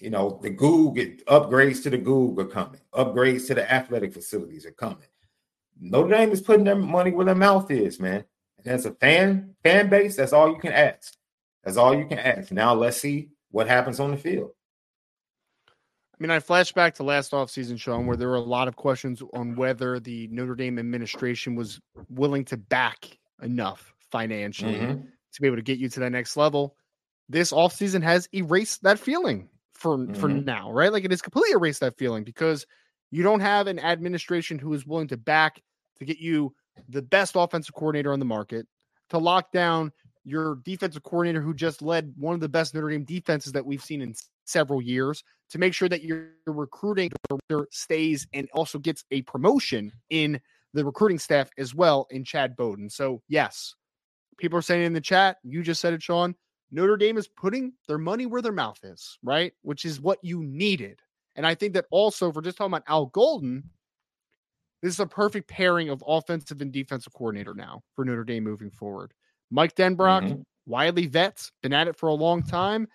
[0.00, 2.80] you know the Google upgrades to the Google are coming.
[2.92, 5.08] Upgrades to the athletic facilities are coming.
[5.80, 8.24] Notre Dame is putting their money where their mouth is, man.
[8.58, 11.14] And as a fan fan base, that's all you can ask.
[11.64, 12.52] That's all you can ask.
[12.52, 14.50] Now let's see what happens on the field.
[15.68, 18.76] I mean, I flash back to last offseason, Sean, where there were a lot of
[18.76, 25.00] questions on whether the Notre Dame administration was willing to back enough financially mm-hmm.
[25.32, 26.76] to be able to get you to that next level.
[27.30, 29.48] This offseason has erased that feeling
[29.80, 30.14] for mm-hmm.
[30.14, 30.92] for now, right?
[30.92, 32.66] Like it has completely erased that feeling because
[33.10, 35.60] you don't have an administration who is willing to back
[35.98, 36.54] to get you
[36.88, 38.66] the best offensive coordinator on the market,
[39.10, 39.92] to lock down
[40.24, 43.82] your defensive coordinator who just led one of the best Notre Dame defenses that we've
[43.82, 44.14] seen in
[44.44, 47.10] several years, to make sure that your recruiting
[47.70, 50.40] stays and also gets a promotion in
[50.72, 52.88] the recruiting staff as well in Chad Bowden.
[52.90, 53.74] So, yes,
[54.38, 56.34] people are saying in the chat, you just said it, Sean.
[56.70, 59.52] Notre Dame is putting their money where their mouth is, right?
[59.62, 61.00] Which is what you needed.
[61.36, 63.64] And I think that also, for just talking about Al Golden,
[64.82, 68.70] this is a perfect pairing of offensive and defensive coordinator now for Notre Dame moving
[68.70, 69.12] forward.
[69.50, 70.42] Mike Denbrock, mm-hmm.
[70.66, 72.86] Wiley Vets, been at it for a long time.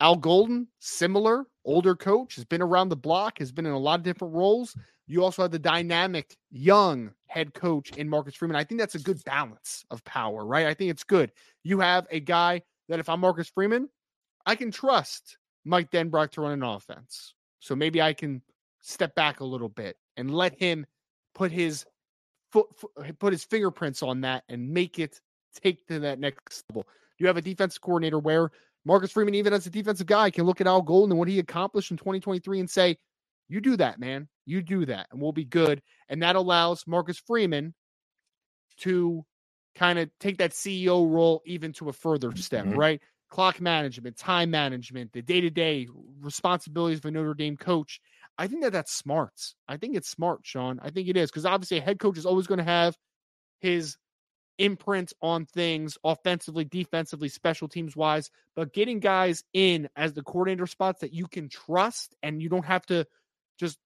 [0.00, 4.00] Al Golden, similar, older coach, has been around the block, has been in a lot
[4.00, 4.76] of different roles.
[5.06, 8.56] You also have the dynamic young head coach in Marcus Freeman.
[8.56, 10.66] I think that's a good balance of power, right?
[10.66, 11.32] I think it's good.
[11.64, 13.88] You have a guy that if I'm Marcus Freeman,
[14.46, 17.34] I can trust Mike Denbrock to run an offense.
[17.58, 18.42] So maybe I can
[18.80, 20.86] step back a little bit and let him
[21.34, 21.84] put his
[22.50, 22.66] foot,
[23.18, 25.20] put his fingerprints on that and make it
[25.54, 26.86] take to that next level.
[27.18, 28.50] You have a defensive coordinator where
[28.84, 31.38] Marcus Freeman, even as a defensive guy, can look at Al Golden and what he
[31.38, 32.96] accomplished in 2023 and say,
[33.48, 34.28] "You do that, man.
[34.46, 37.74] You do that, and we'll be good." And that allows Marcus Freeman
[38.78, 39.24] to
[39.74, 42.78] kind of take that CEO role even to a further step, mm-hmm.
[42.78, 43.00] right?
[43.28, 45.86] Clock management, time management, the day to day
[46.20, 48.00] responsibilities of a Notre Dame coach.
[48.38, 49.32] I think that that's smart.
[49.68, 50.80] I think it's smart, Sean.
[50.82, 52.96] I think it is because obviously a head coach is always going to have
[53.60, 53.96] his
[54.60, 60.66] imprint on things offensively, defensively, special teams wise, but getting guys in as the coordinator
[60.66, 63.06] spots that you can trust and you don't have to
[63.58, 63.78] just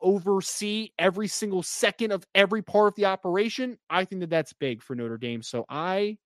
[0.00, 3.78] oversee every single second of every part of the operation.
[3.88, 5.42] I think that that's big for Notre Dame.
[5.42, 6.16] So I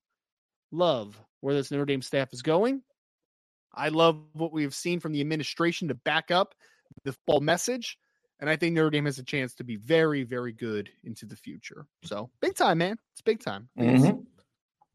[0.71, 2.83] love where this Notre Dame staff is going.
[3.75, 6.55] I love what we've seen from the administration to back up
[7.05, 7.99] the fall message.
[8.41, 11.37] And I think Notre Dame has a chance to be very, very good into the
[11.37, 11.87] future.
[12.05, 12.97] So big time, man.
[13.13, 13.69] It's big time.
[13.79, 14.05] Mm-hmm.
[14.05, 14.19] It's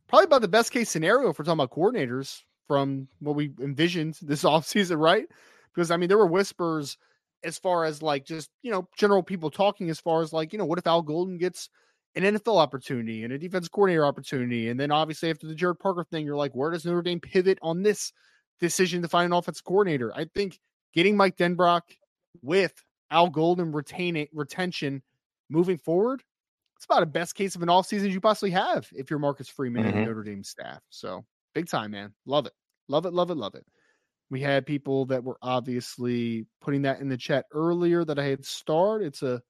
[0.08, 4.43] probably about the best case scenario for talking about coordinators from what we envisioned this
[4.43, 5.27] offseason, right?
[5.73, 6.97] because I mean there were whispers
[7.43, 10.60] as far as like just you know general people talking as far as like you
[10.60, 11.69] know what if Al Golden gets
[12.15, 16.03] an NFL opportunity and a defense coordinator opportunity, and then obviously after the Gerad Parker
[16.03, 18.13] thing, you're like, where does Notre Dame pivot on this
[18.60, 20.13] decision to find an offensive coordinator?
[20.15, 20.60] I think
[20.93, 21.82] getting Mike Denbrock
[22.43, 22.73] with
[23.13, 25.02] Al Golden retaining retention
[25.49, 26.23] moving forward,
[26.76, 29.47] it's about a best case of an off season you possibly have if you're Marcus
[29.47, 29.97] Freeman mm-hmm.
[29.97, 30.82] and Notre Dame staff.
[30.89, 31.23] So
[31.54, 32.13] big time, man.
[32.26, 32.54] Love it.
[32.89, 33.13] Love it.
[33.13, 33.38] Love it.
[33.38, 33.65] Love it.
[34.30, 38.43] We had people that were obviously putting that in the chat earlier that I had
[38.43, 39.04] starred.
[39.04, 39.41] It's a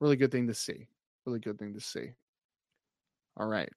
[0.00, 0.86] really good thing to see.
[1.26, 2.12] Really good thing to see.
[3.36, 3.68] All right.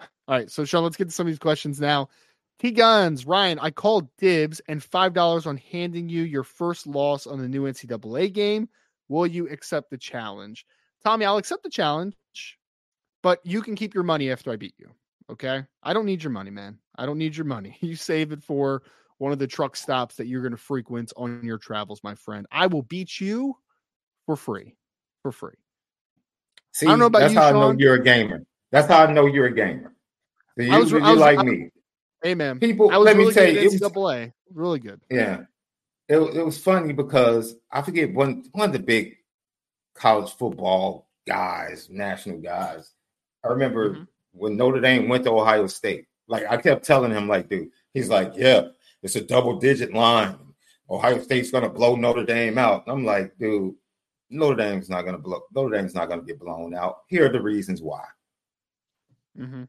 [0.00, 0.50] All right.
[0.50, 2.08] So, Sean, let's get to some of these questions now.
[2.58, 7.38] T Guns, Ryan, I called dibs and $5 on handing you your first loss on
[7.38, 8.68] the new NCAA game.
[9.08, 10.66] Will you accept the challenge?
[11.04, 12.16] Tommy, I'll accept the challenge,
[13.22, 14.90] but you can keep your money after I beat you.
[15.30, 15.64] Okay.
[15.82, 16.78] I don't need your money, man.
[16.96, 17.76] I don't need your money.
[17.82, 18.82] You save it for
[19.18, 22.46] one of the truck stops that you're going to frequent on your travels, my friend.
[22.50, 23.56] I will beat you
[24.24, 24.76] for free.
[25.22, 25.54] For free.
[26.72, 27.56] See, I don't know about that's you, how Sean.
[27.56, 28.44] I know you're a gamer.
[28.70, 29.94] That's how I know you're a gamer.
[30.58, 31.70] So you, I was, you I was, like I, me.
[32.24, 32.88] Man, people.
[32.88, 35.00] let really me tell you, it was really good.
[35.10, 35.42] Yeah,
[36.08, 39.16] it, it was funny because I forget one one of the big
[39.94, 42.92] college football guys, national guys.
[43.44, 44.02] I remember mm-hmm.
[44.32, 46.06] when Notre Dame went to Ohio State.
[46.28, 48.68] Like I kept telling him, like, dude, he's like, yeah,
[49.02, 50.36] it's a double digit line.
[50.90, 52.84] Ohio State's gonna blow Notre Dame out.
[52.86, 53.74] I'm like, dude,
[54.30, 55.42] Notre Dame's not gonna blow.
[55.54, 56.98] Notre Dame's not gonna get blown out.
[57.08, 58.04] Here are the reasons why.
[59.38, 59.64] Mm-hmm.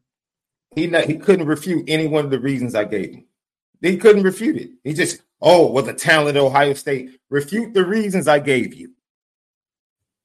[0.76, 3.26] He not, he couldn't refute any one of the reasons I gave him.
[3.82, 4.72] He couldn't refute it.
[4.84, 7.20] He just, oh, well, the talent Ohio State.
[7.30, 8.92] Refute the reasons I gave you.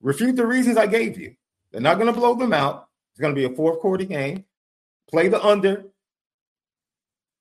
[0.01, 1.35] Refute the reasons I gave you.
[1.71, 2.89] They're not going to blow them out.
[3.13, 4.45] It's going to be a fourth quarter game.
[5.09, 5.85] Play the under.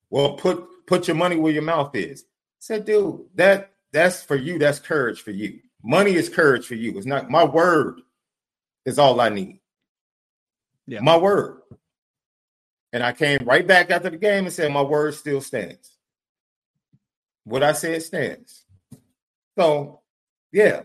[0.10, 2.24] Well, put put your money where your mouth is.
[2.24, 2.26] I
[2.60, 4.60] said, dude, that that's for you.
[4.60, 5.60] That's courage for you.
[5.84, 6.98] Money is courage for you.
[6.98, 8.02] It's not my word
[8.86, 9.60] is all I need.
[10.86, 11.00] Yeah.
[11.00, 11.62] My word.
[12.93, 15.97] And I came right back after the game and said, My word still stands.
[17.43, 18.65] What I said stands.
[19.58, 20.01] So,
[20.51, 20.82] yeah,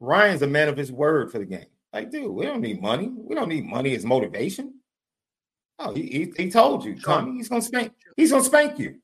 [0.00, 1.66] Ryan's a man of his word for the game.
[1.92, 3.10] Like, dude, we don't need money.
[3.14, 4.74] We don't need money as motivation.
[5.78, 7.92] Oh, he, he, he told you, Tommy, he's gonna spank.
[8.16, 8.96] He's gonna spank you.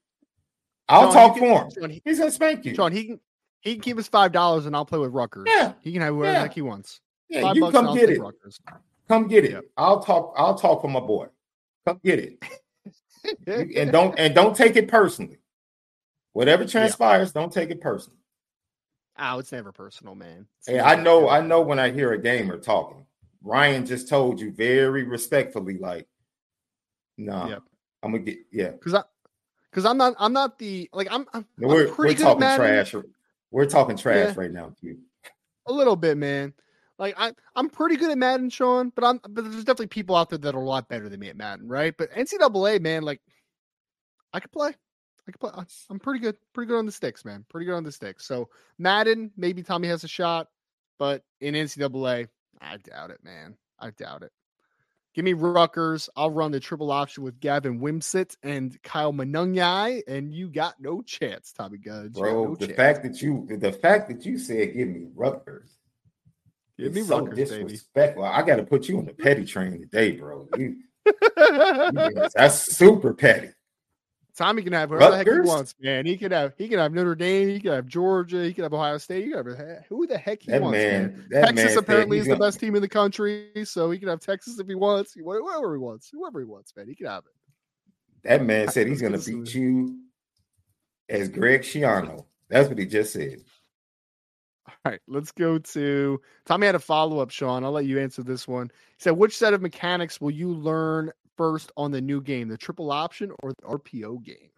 [0.89, 1.71] I'll Sean, talk can, for him.
[1.71, 2.75] Sean, he, he's gonna spank you.
[2.75, 3.21] Sean, he can
[3.61, 5.47] he can keep us five dollars and I'll play with Rutgers.
[5.47, 6.53] Yeah, he can have whoever yeah.
[6.53, 7.01] he wants.
[7.29, 8.21] Yeah, Five you come get it.
[8.21, 8.61] Rutgers.
[9.09, 9.53] Come get it.
[9.53, 9.65] Yep.
[9.77, 10.35] I'll talk.
[10.37, 11.27] I'll talk for my boy.
[11.87, 13.77] Come get it.
[13.77, 15.39] and don't and don't take it personally.
[16.33, 17.41] Whatever transpires, yeah.
[17.41, 18.19] don't take it personally.
[19.19, 20.47] Oh, it's never personal, man.
[20.59, 23.05] It's hey, I know, I know when I hear a gamer talking.
[23.43, 26.07] Ryan just told you very respectfully, like,
[27.19, 27.63] no, nah, yep.
[28.03, 28.71] I'm gonna get yeah.
[28.71, 29.03] Because I
[29.71, 32.95] because I'm not I'm not the like I'm I'm, we're, I'm pretty we're talking trash.
[33.51, 34.41] We're talking trash yeah.
[34.41, 35.01] right now, dude.
[35.67, 36.55] A little bit, man.
[37.01, 40.29] Like I, I'm pretty good at Madden, Sean, but I'm but there's definitely people out
[40.29, 41.95] there that are a lot better than me at Madden, right?
[41.97, 43.23] But NCAA, man, like
[44.35, 44.69] I could play.
[44.69, 45.51] I could play.
[45.89, 47.47] I'm pretty good, pretty good on the sticks, man.
[47.49, 48.27] Pretty good on the sticks.
[48.27, 50.49] So Madden, maybe Tommy has a shot,
[50.99, 52.29] but in NCAA,
[52.61, 53.57] I doubt it, man.
[53.79, 54.33] I doubt it.
[55.15, 56.11] Give me Rutgers.
[56.17, 61.01] I'll run the triple option with Gavin Wimsatt and Kyle Monangai, and you got no
[61.01, 62.19] chance, Tommy Guns.
[62.19, 62.77] Bro, no the chance.
[62.77, 65.80] fact that you the fact that you said give me Rutgers
[66.81, 68.23] Give me so Rutgers, disrespectful.
[68.23, 68.35] Baby.
[68.35, 70.49] I got to put you on the petty train today, bro.
[70.57, 70.77] You,
[72.35, 73.51] that's super petty.
[74.37, 76.07] Tommy can have whoever the heck he wants, man.
[76.07, 78.73] He can have he can have Notre Dame, he can have Georgia, he can have
[78.73, 80.79] Ohio State, he can have who the heck he that wants.
[80.79, 81.45] Man, man.
[81.45, 84.59] Texas man apparently is the best team in the country, so he can have Texas
[84.59, 86.89] if he wants, whoever he wants, whoever he wants, man.
[86.89, 88.29] He can have it.
[88.29, 89.99] That man said he's gonna beat you
[91.09, 92.25] as Greg Schiano.
[92.49, 93.43] That's what he just said.
[94.85, 97.65] All right, let's go to Tommy had a follow up, Sean.
[97.65, 98.71] I'll let you answer this one.
[98.97, 102.57] He said, Which set of mechanics will you learn first on the new game, the
[102.57, 104.51] triple option or the RPO game?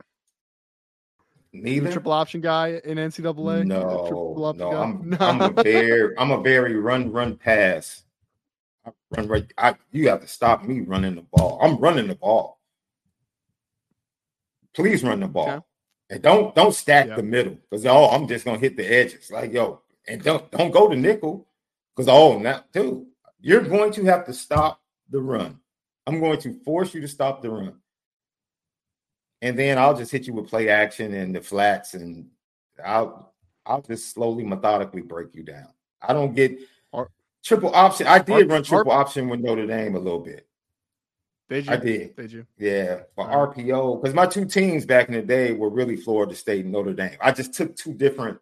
[1.52, 3.66] Neither triple option guy in NCAA.
[3.66, 5.16] No, no, I'm, no.
[5.20, 8.04] I'm a very, I'm a very run, run, pass.
[8.86, 9.52] I run right.
[9.58, 11.58] I, you have to stop me running the ball.
[11.60, 12.58] I'm running the ball.
[14.72, 15.60] Please run the ball, okay.
[16.08, 19.30] and don't don't stack the middle because oh, I'm just gonna hit the edges.
[19.30, 21.46] Like yo, and don't don't go to nickel
[21.94, 23.06] because oh now dude,
[23.40, 24.80] you're going to have to stop
[25.10, 25.58] the run.
[26.06, 27.74] I'm going to force you to stop the run.
[29.40, 32.28] And then I'll just hit you with play action and the flats, and
[32.84, 33.32] I'll
[33.66, 35.68] I'll just slowly, methodically break you down.
[36.00, 36.58] I don't get
[37.42, 38.06] triple option.
[38.06, 40.46] I did run triple option with Notre Dame a little bit.
[41.48, 41.72] Did you?
[41.72, 42.16] I did.
[42.16, 42.46] Did you?
[42.58, 46.64] Yeah, for RPO because my two teams back in the day were really Florida State
[46.64, 47.16] and Notre Dame.
[47.20, 48.38] I just took two different,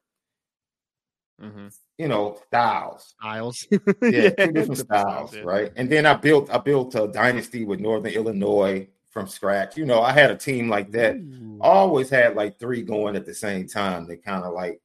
[1.42, 1.68] Mm-hmm.
[1.96, 3.14] you know, styles.
[3.18, 3.66] Styles.
[4.02, 5.42] Yeah, two different styles, yeah.
[5.42, 5.72] right?
[5.76, 9.76] And then I built I built a dynasty with Northern Illinois from scratch.
[9.76, 11.16] You know, I had a team like that.
[11.16, 11.58] Ooh.
[11.60, 14.06] Always had like three going at the same time.
[14.06, 14.80] That kind of like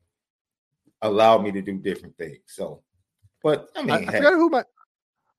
[1.01, 2.39] allowed me to do different things.
[2.47, 2.82] So,
[3.43, 4.64] but I mean, I, I forgot who my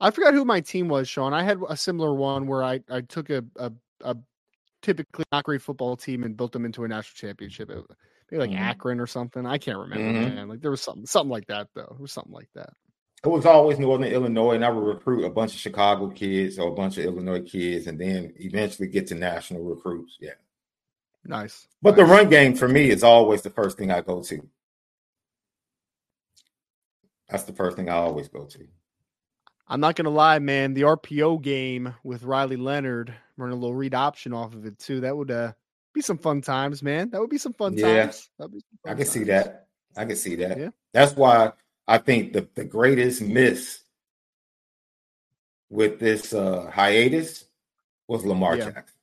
[0.01, 1.33] I forgot who my team was, Sean.
[1.33, 4.17] I had a similar one where I I took a a, a
[4.83, 7.71] typically not great football team and built them into a national championship.
[7.71, 7.85] It,
[8.31, 8.59] maybe like Mhm.
[8.61, 9.47] Akron or something.
[9.47, 10.35] I can't remember, Mhm.
[10.35, 10.49] man.
[10.49, 11.87] Like there was something something like that though.
[11.91, 12.72] There was something like that.
[13.24, 16.68] it was always Northern Illinois, and I would recruit a bunch of Chicago kids or
[16.68, 20.16] a bunch of Illinois kids, and then eventually get to national recruits.
[20.20, 20.35] Yeah.
[21.24, 21.66] Nice.
[21.83, 24.49] But the run game for me is always the first thing I go to.
[27.29, 28.68] That's the first thing I always go to.
[29.66, 30.74] I'm not gonna lie, man.
[30.74, 35.01] The RPO game with Riley Leonard running a little read option off of it too.
[35.01, 35.53] That would uh
[35.97, 37.11] be some fun times, man.
[37.11, 38.05] That would be some fun Yeah.
[38.05, 38.30] times.
[38.40, 38.53] Some
[38.84, 39.66] I fun can see that.
[39.97, 40.59] I can see that.
[40.59, 40.68] Yeah.
[40.92, 41.53] That's why
[41.88, 43.80] I think the, the greatest miss
[45.70, 47.44] with this uh, hiatus
[48.09, 48.66] was Lamar Yeah.
[48.66, 48.97] Jackson.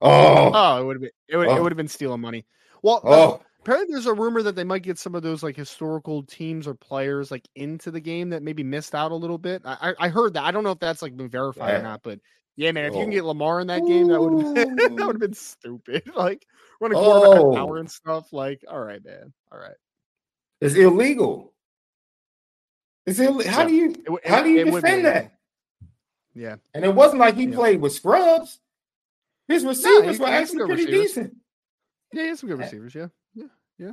[0.00, 1.62] Oh, Oh, it would have been it would it Oh.
[1.62, 2.44] would have been stealing money.
[2.82, 5.56] Well, uh, oh, apparently there's a rumor that they might get some of those like
[5.56, 9.62] historical teams or players like into the game that maybe missed out a little bit.
[9.64, 10.44] I I, I heard that.
[10.44, 11.80] I don't know if that's like been verified Yeah.
[11.80, 12.20] or not, but
[12.56, 13.12] yeah, man, if you can Oh.
[13.12, 16.02] get Lamar in that game, that would have been, that would have been stupid.
[16.14, 16.46] Like
[16.80, 17.54] running quarterback Oh.
[17.54, 18.32] power and stuff.
[18.32, 19.76] Like, all right, man, all right.
[20.60, 21.52] it's illegal.
[23.06, 23.66] It's Ill- how Yeah.
[23.68, 25.32] do you It how do you defend that?
[26.34, 27.54] Yeah, And it wasn't like he Yeah.
[27.54, 28.60] played with scrubs.
[29.48, 31.06] His receivers were he had actually pretty receivers.
[31.14, 31.36] decent.
[32.12, 32.64] yeah, he has some good Yeah.
[32.64, 32.94] receivers.
[32.94, 33.46] Yeah, yeah,
[33.78, 33.92] yeah.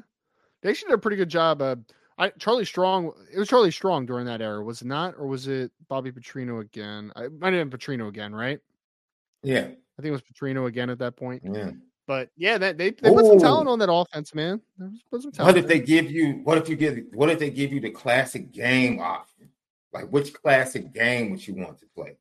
[0.61, 1.61] They actually did a pretty good job.
[1.61, 1.75] Uh,
[2.17, 3.11] I Charlie Strong.
[3.33, 6.61] It was Charlie Strong during that era, was it not, or was it Bobby Petrino
[6.61, 7.11] again?
[7.15, 8.59] I might have been Petrino again, right?
[9.41, 11.43] Yeah, I think it was Petrino again at that point.
[11.45, 11.71] yeah.
[12.05, 14.61] But yeah, that they they put some talent on that offense, man.
[15.09, 15.55] Put some talent.
[15.55, 16.41] What if they give you?
[16.43, 16.99] What if you give?
[17.13, 19.49] What if they give you the classic game option?
[19.93, 22.17] Like which classic game would you want to play?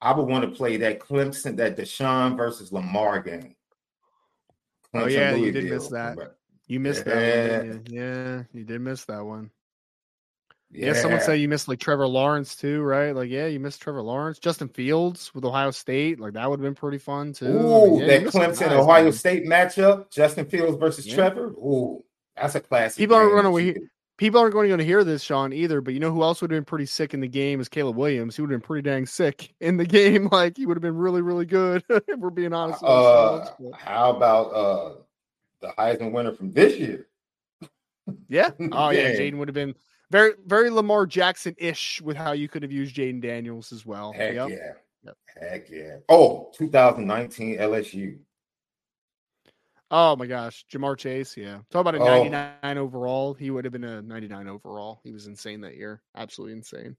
[0.00, 3.56] I would want to play that Clemson, that Deshaun versus Lamar game.
[4.94, 6.35] Oh, yeah, you did miss that.
[6.66, 7.82] You missed that one.
[7.90, 8.00] you?
[8.00, 9.50] Yeah, you did miss that one.
[10.72, 10.94] Yeah.
[10.94, 13.12] someone said you missed like Trevor Lawrence too, right?
[13.14, 16.18] Like, yeah, you missed Trevor Lawrence, Justin Fields with Ohio State.
[16.18, 17.46] Like that would have been pretty fun too.
[17.46, 19.12] I mean, Ooh, yeah, that Clemson Ohio man.
[19.12, 21.14] State matchup, Justin Fields versus Yeah.
[21.14, 21.46] Trevor.
[21.50, 22.04] Ooh,
[22.36, 22.98] that's a classic.
[22.98, 23.88] People aren't gonna that you wait- could-
[24.18, 25.82] People aren't going to hear this, Sean, either.
[25.82, 27.96] But you know who else would have been pretty sick in the game is Caleb
[27.96, 28.34] Williams.
[28.34, 30.30] He would have been pretty dang sick in the game.
[30.32, 31.84] Like he would have been really, really good.
[31.90, 32.80] if we're being honest.
[32.80, 34.94] with Uh, ourselves, how about uh
[35.60, 37.06] the Heisman winner from this year?
[38.28, 38.50] Yeah.
[38.72, 39.18] Oh yeah, Yeah.
[39.18, 39.74] Jayden would have been
[40.10, 44.12] very very Lamar Jackson ish with how you could have used Jayden Daniels as well.
[44.12, 44.48] Heck Yep.
[44.50, 44.72] yeah.
[45.04, 45.16] Yep.
[45.40, 45.96] Heck yeah.
[46.08, 48.18] Oh, 2019 LSU.
[49.90, 51.36] Oh my gosh, Ja'Marr Chase.
[51.36, 51.58] Yeah.
[51.70, 52.24] Talk about a Oh.
[52.28, 53.34] 99 overall.
[53.34, 55.00] He would have been a 99 overall.
[55.04, 56.02] He was insane that year.
[56.16, 56.96] Absolutely insane.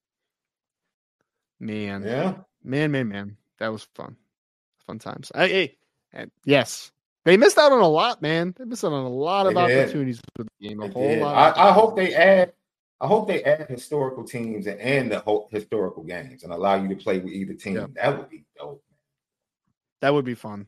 [1.59, 2.37] Man, Yeah.
[2.63, 3.37] man, man, man.
[3.59, 4.15] That was fun.
[4.85, 5.31] Fun times.
[5.35, 5.77] Hey, hey,
[6.13, 6.91] and yes,
[7.27, 8.55] they missed out on a lot, man.
[8.57, 9.83] They missed out on a lot of They did.
[9.83, 10.79] opportunities with the game.
[10.81, 11.21] A They whole did.
[11.21, 11.57] lot.
[11.57, 12.53] I, I hope they add
[13.01, 16.87] I hope they add historical teams and, and the whole historical games and allow you
[16.87, 17.75] to play with either team.
[17.75, 17.87] Yeah.
[17.95, 18.81] That would be dope.
[20.01, 20.67] That would be fun.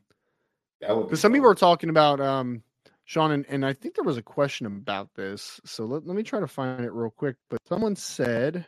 [0.81, 2.61] That would Because some people are talking about um
[3.05, 5.59] Sean, and, and I think there was a question about this.
[5.65, 7.37] So let, let me try to find it real quick.
[7.49, 8.67] But someone said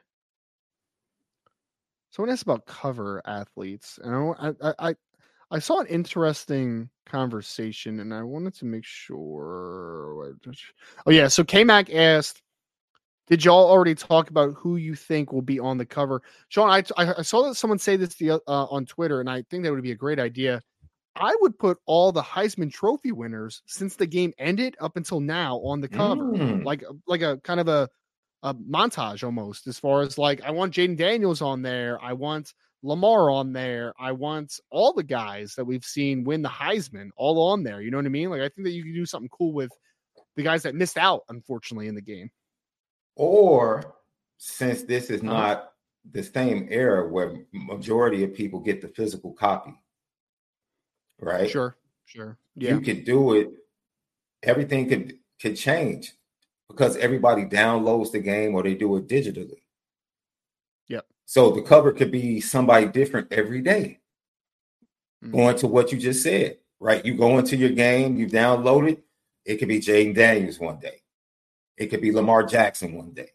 [2.10, 4.96] someone asked about cover athletes, and I I, I,
[5.52, 10.34] I saw an interesting conversation, and I wanted to make sure.
[11.06, 12.42] Oh yeah, so K Mac asked,
[13.28, 16.84] "Did y'all already talk about who you think will be on the cover?" Sean, I
[16.98, 19.84] I, saw that someone say this the, uh, on Twitter, and I think that would
[19.84, 20.62] be a great idea.
[21.16, 25.58] I would put all the Heisman Trophy winners since the game ended up until now
[25.58, 26.64] on the cover, Mm.
[26.64, 27.90] like like a kind of a,
[28.44, 29.68] a montage almost.
[29.68, 32.54] As far as like, I want Jayden Daniels on there, I want
[32.84, 37.52] Lamar on there, I want all the guys that we've seen win the Heisman all
[37.52, 37.82] on there.
[37.82, 38.30] You know what I mean?
[38.30, 39.72] Like, I think that you can do something cool with
[40.36, 42.30] the guys that missed out, unfortunately, in the game.
[43.16, 43.96] Or
[44.38, 45.32] since this is Uh-huh.
[45.32, 45.74] not
[46.12, 49.74] the same era where majority of people get the physical copy,
[51.20, 51.50] right?
[51.50, 53.52] Sure, sure, yeah, You could do it.
[54.44, 56.14] Everything could could change
[56.68, 59.62] because everybody downloads the game or they do it digitally.
[61.32, 64.00] So the cover could be somebody different every day.
[65.24, 65.32] Mhm.
[65.32, 67.06] Going to what you just said, right?
[67.06, 69.02] You go into your game, you download it.
[69.46, 71.02] It could be Jayden Daniels one day.
[71.78, 73.30] It could be Lamar Jackson one day,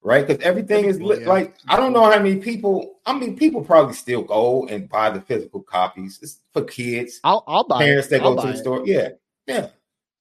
[0.00, 0.26] right?
[0.26, 1.28] Because everything is Cool, li- yeah.
[1.28, 3.00] like I don't know how many people.
[3.04, 6.18] I mean, people probably still go and buy the physical copies.
[6.22, 8.10] It's for kids, I'll I'll buy parents it.
[8.12, 8.58] that I'll go to the it.
[8.62, 8.82] store.
[8.86, 9.08] Yeah,
[9.46, 9.68] yeah.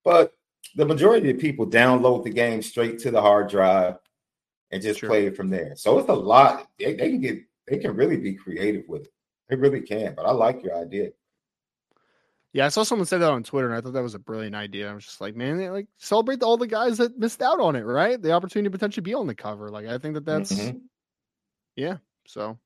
[0.03, 0.33] But
[0.75, 3.99] the majority of people download the game straight to the hard drive
[4.71, 5.09] and just Sure.
[5.09, 5.75] play it from there.
[5.75, 6.67] So it's a lot.
[6.79, 7.39] They, they can get.
[7.67, 9.13] They can really be creative with it.
[9.49, 10.13] They really can.
[10.15, 11.09] But I like your idea.
[12.53, 14.55] Yeah, I saw someone say that on Twitter, and I thought that was a brilliant
[14.55, 14.89] idea.
[14.89, 17.81] I was just like, man, like celebrate all the guys that missed out on it,
[17.81, 18.21] right?
[18.21, 19.69] The opportunity to potentially be on the cover.
[19.69, 20.81] Like, I think that that's Mhm.
[21.75, 21.97] yeah.
[22.27, 22.57] So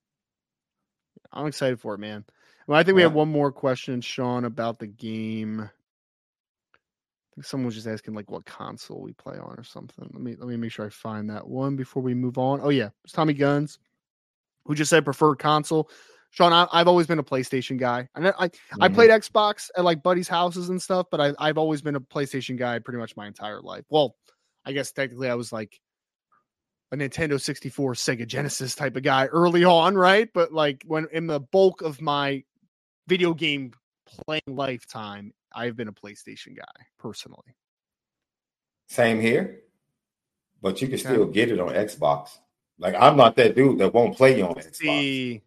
[1.32, 2.24] I'm excited for it, man.
[2.68, 5.70] Well, I think we have one more question, Sean, about the game.
[7.40, 10.10] I someone was just asking like what console we play on or something.
[10.14, 12.60] Let me let me make sure I find that one before we move on.
[12.62, 13.80] Oh yeah, it's Tommy Guns,
[14.66, 15.90] who just said preferred console.
[16.32, 18.08] Sean, I, I've always been a PlayStation guy.
[18.14, 18.94] I, I, I Mhm.
[18.94, 22.56] played Xbox at like buddies' houses and stuff, but I, I've always been a PlayStation
[22.56, 23.86] guy pretty much my entire life.
[23.90, 24.16] Well,
[24.64, 25.80] I guess technically I was like
[26.92, 30.30] a Nintendo 64, Sega Genesis type of guy early on, right?
[30.34, 32.44] But like when in the bulk of my
[33.08, 33.72] video game
[34.06, 37.56] playing lifetime, I've been a PlayStation guy personally.
[38.88, 39.62] Same here,
[40.62, 42.30] but you can still get it on Xbox.
[42.80, 44.76] Like I'm not that dude that won't play on Xbox.
[44.76, 45.42] See,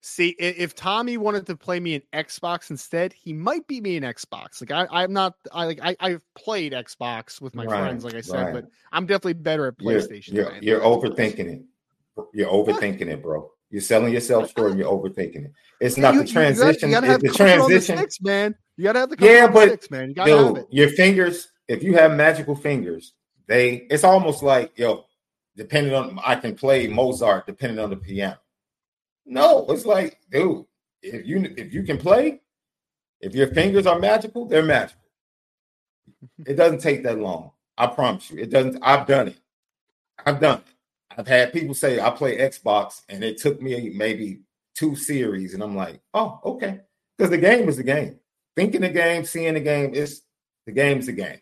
[0.00, 4.02] see, if Tommy wanted to play me an Xbox instead, he might beat me in
[4.02, 4.60] Xbox.
[4.60, 5.34] Like I, I'm not.
[5.52, 8.52] I like I, I've played Xbox with my Right, friends, like I said, right.
[8.54, 10.32] but I'm definitely better at You're, PlayStation.
[10.32, 11.62] you're, am you're overthinking it.
[12.32, 13.50] You're overthinking it, bro.
[13.70, 15.52] You're selling yourself short and you're overthinking it.
[15.80, 16.88] It's Yeah, not you- the you gotta- transition.
[16.88, 17.96] You gotta it's the comfort on the transition.
[17.98, 18.54] sticks, man.
[18.76, 20.08] You gotta have the Yeah, but sticks, man.
[20.08, 20.66] You gotta have it.
[20.70, 23.12] your fingers, if you have magical fingers,
[23.46, 25.04] they it's almost like yo,
[25.56, 28.38] depending on I can play Mozart depending on the piano.
[29.26, 30.64] No, it's like, dude,
[31.02, 32.40] if you if you can play,
[33.20, 35.02] if your fingers are magical, they're magical.
[36.46, 37.50] It doesn't take that long.
[37.76, 38.38] I promise you.
[38.38, 38.78] It doesn't.
[38.82, 39.38] I've done it.
[40.24, 40.64] I've done it.
[41.18, 44.40] I've had people say I play Xbox and it took me maybe
[44.76, 46.80] two series, and I'm like, oh, okay.
[47.16, 48.20] Because the game is the game.
[48.56, 50.22] Thinking the game, seeing the game, is
[50.66, 51.40] the game's the game.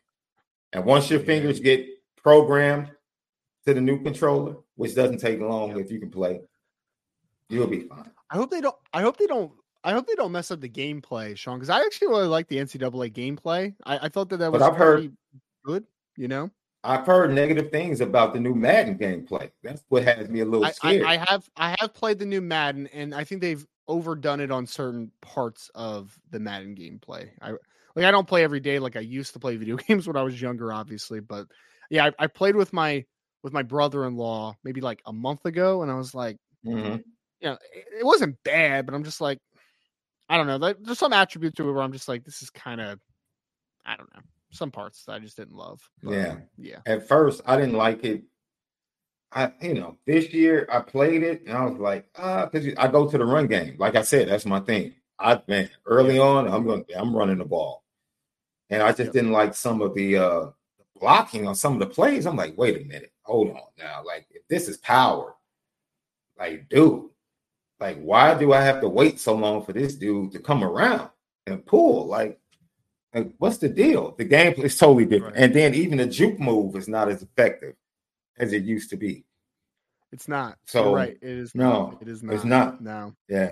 [0.73, 2.91] And once your fingers get programmed
[3.67, 6.41] to the new controller, which doesn't take long if you can play,
[7.51, 8.11] you'll be fine.
[8.31, 8.77] I hope they don't.
[8.95, 9.53] I hope they don't.
[9.85, 12.57] I hope they don't mess up the gameplay, Sean, because I actually really like the
[12.57, 13.75] NCAA gameplay.
[13.85, 15.13] I, I thought that that But was I've heard- pretty
[15.65, 15.85] good.
[16.17, 16.51] You know,
[16.87, 19.51] I've heard negative things about the new Madden gameplay.
[19.63, 21.03] That's what has me a little I, scared.
[21.03, 24.51] I, I have I have played the new Madden, and I think they've overdone it
[24.51, 27.31] on certain parts of the Madden gameplay.
[27.43, 27.51] I
[27.97, 30.23] like I don't play every day like I used to play video games when I
[30.23, 31.49] was younger, obviously, but
[31.91, 33.05] yeah, I, I played with my
[33.43, 37.03] with my brother-in-law maybe like a month ago, and I was like, Mhm.
[37.41, 39.39] you know, it, it wasn't bad, but I'm just like,
[40.29, 40.59] I don't know.
[40.59, 42.99] There's some attribute to it where I'm just like, this is kind of,
[43.85, 44.23] I don't know,
[44.57, 45.81] some parts I just didn't love.
[46.03, 46.37] but, Yeah.
[46.57, 46.79] yeah.
[46.87, 48.23] At first, I didn't like it.
[49.33, 52.89] I, you know, this year I played it and I was like, ah, because I
[52.89, 53.77] go to the run game.
[53.79, 54.95] Like I said, that's my thing.
[55.19, 57.85] I man, early on, I'm going, I'm running the ball,
[58.71, 60.47] and I just didn't like some of the uh
[61.01, 62.27] blocking on some of the plays.
[62.27, 64.03] I'm like, wait a minute, hold on now.
[64.05, 65.35] Like, if this is power,
[66.39, 67.09] like, dude,
[67.81, 71.11] like, why do I have to wait so long for this dude to come around
[71.47, 72.07] and pull?
[72.07, 72.39] Like,
[73.17, 74.15] like what's the deal?
[74.17, 75.45] The game is totally different, Right.
[75.45, 77.75] and then even the juke move is not as effective
[78.39, 79.25] as it used to be.
[80.13, 80.57] It's not.
[80.67, 81.17] So, You're right.
[81.21, 82.03] It is no, not.
[82.03, 82.35] It is not.
[82.35, 82.81] it's not.
[82.81, 83.13] No.
[83.29, 83.51] Yeah,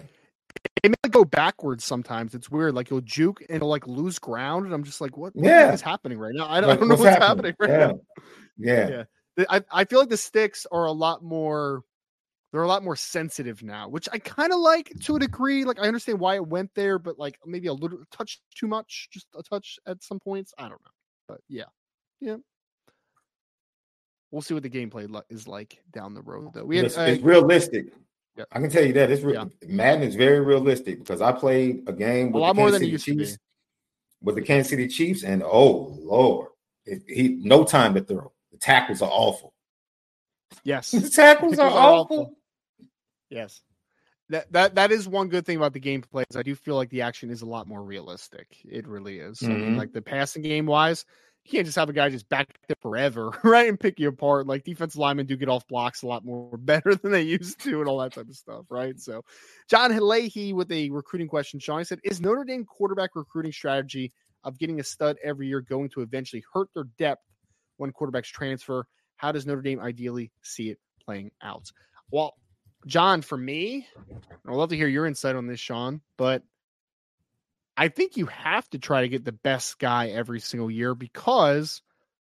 [0.83, 2.35] It may go backwards sometimes.
[2.35, 2.75] It's weird.
[2.75, 4.67] Like you'll juke and it'll like lose ground.
[4.67, 5.73] And I'm just like, what, what Yeah.
[5.73, 6.47] is happening right now?
[6.49, 7.87] I don't, Like, I don't know what's happening, right yeah.
[7.89, 8.01] now.
[8.57, 8.89] yeah,
[9.39, 9.45] Yeah.
[9.51, 11.83] I, I feel like the sticks are a lot more
[12.55, 15.65] they're a lot more sensitive now, which I kind of like to a degree.
[15.65, 19.09] Like I understand why it went there, but like maybe a little touch too much,
[19.11, 20.55] just a touch at some points.
[20.57, 20.91] I don't know.
[21.27, 21.65] But yeah.
[22.21, 22.37] Yeah.
[24.31, 26.65] We'll see what the gameplay li- is like down the road though.
[26.65, 27.87] We had it's, uh, it's realistic.
[28.37, 28.47] Yep.
[28.53, 29.47] I can tell you that it's re- Yeah.
[29.67, 32.79] Madden is very realistic because I played a game a with lot the more Kansas
[32.79, 33.25] than City used to be.
[33.25, 33.39] Chiefs
[34.23, 36.51] with the Kansas City Chiefs, and oh lord,
[36.87, 38.31] it, he no time to throw.
[38.53, 39.53] The tackles are awful.
[40.63, 40.93] Yes.
[40.93, 42.21] The tackles are Tackles are awful.
[42.21, 42.37] awful.
[43.35, 43.63] Yes.
[44.31, 46.89] That that that is one good thing about the gameplay is I do feel like
[46.89, 48.57] the action is a lot more realistic.
[48.65, 49.43] It really is.
[49.43, 49.77] I mean, Mhm.
[49.77, 51.05] like the passing game wise,
[51.45, 53.69] you can't just have a guy just back there forever, right?
[53.69, 54.47] And pick you apart.
[54.47, 57.81] Like defensive linemen do get off blocks a lot more better than they used to
[57.81, 58.99] and all that type of stuff, right?
[58.99, 59.23] So
[59.69, 61.61] John Leahy with a recruiting question.
[61.61, 64.11] Sean he said, Is Notre Dame quarterback recruiting strategy
[64.43, 67.25] of getting a stud every year going to eventually hurt their depth
[67.77, 68.87] when quarterbacks transfer?
[69.17, 71.71] How does Notre Dame ideally see it playing out?
[72.11, 72.35] Well,
[72.87, 73.87] John, for me,
[74.47, 76.43] I'd love to hear your insight on this, Sean, but
[77.77, 81.83] I think you have to try to get the best guy every single year because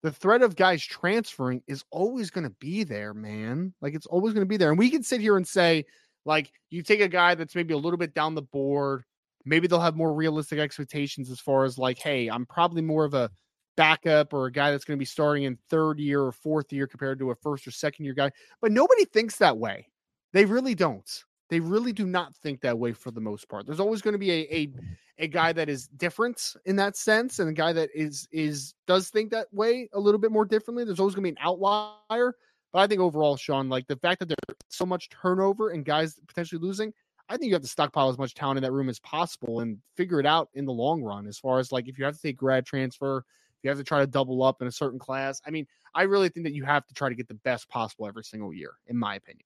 [0.02, 3.74] the threat of guys transferring is always going to be there, man.
[3.80, 4.70] Like it's always going to be there.
[4.70, 5.84] And we can sit here and say,
[6.24, 9.04] like, you take a guy that's maybe a little bit down the board,
[9.44, 13.14] maybe they'll have more realistic expectations as far as like, hey, I'm probably more of
[13.14, 13.30] a
[13.76, 16.86] backup or a guy that's going to be starting in third year or fourth year
[16.86, 18.30] compared to a first or second year guy.
[18.60, 19.88] But nobody thinks that way.
[20.32, 21.08] They really don't.
[21.48, 23.66] They really do not think that way for the most part.
[23.66, 24.84] There's always going to be a, a mm-hmm.
[25.18, 29.10] a guy that is different in that sense, and a guy that is is does
[29.10, 30.84] think that way a little bit more differently.
[30.84, 32.34] There's always going to be an outlier,
[32.72, 36.18] but I think overall, Sean, like the fact that there's so much turnover and guys
[36.26, 36.92] potentially losing,
[37.28, 39.78] I think you have to stockpile as much talent in that room as possible and
[39.96, 41.26] figure it out in the long run.
[41.26, 43.84] As far as like if you have to take grad transfer, if you have to
[43.84, 46.64] try to double up in a certain class, I mean, I really think that you
[46.64, 49.44] have to try to get the best possible every single year, in my opinion.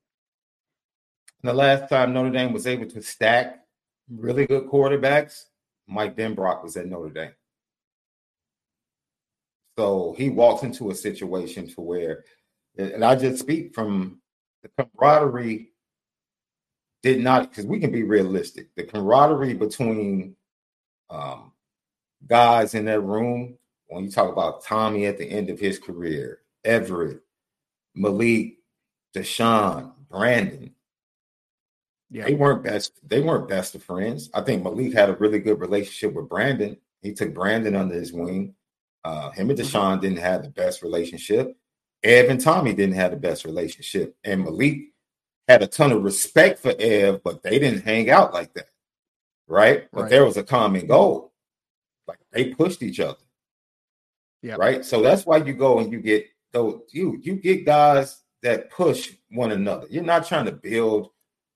[1.43, 3.61] The last time Notre Dame was able to stack
[4.11, 5.45] really good quarterbacks,
[5.87, 7.35] Mike Denbrock was at Notre Dame.
[9.79, 12.25] So he walks into a situation to where,
[12.77, 14.21] and I just speak from
[14.63, 15.71] the camaraderie
[17.03, 18.75] did not, because we can be realistic.
[18.77, 20.37] The camaraderie between
[21.09, 21.53] um,
[22.27, 26.41] guys in that room, when you talk about Tommy at the end of his career,
[26.63, 27.23] Everett,
[27.95, 28.59] Malik,
[29.17, 30.75] DeShone, Brandon,
[32.11, 32.25] yeah.
[32.25, 32.93] They weren't best.
[33.09, 34.31] They weren't best of friends.
[34.35, 36.77] I think Malik had a really good relationship with Brandon.
[37.03, 38.55] He took Brandon under his wing.
[39.05, 39.77] Uh, him and mm-hmm.
[39.77, 41.57] DeShone didn't have the best relationship.
[42.03, 44.17] Ev and Tommy didn't have the best relationship.
[44.25, 44.79] And Malik
[45.47, 48.69] had a ton of respect for Ev, but they didn't hang out like that.
[49.47, 49.89] Right?
[49.93, 50.11] But right.
[50.11, 51.33] there was a common goal.
[52.09, 53.19] Like they pushed each other.
[54.43, 54.57] Yeah.
[54.57, 54.85] Right.
[54.85, 59.13] So that's why you go and you get those you you get guys that push
[59.31, 59.87] one another.
[59.91, 61.11] You're not trying to build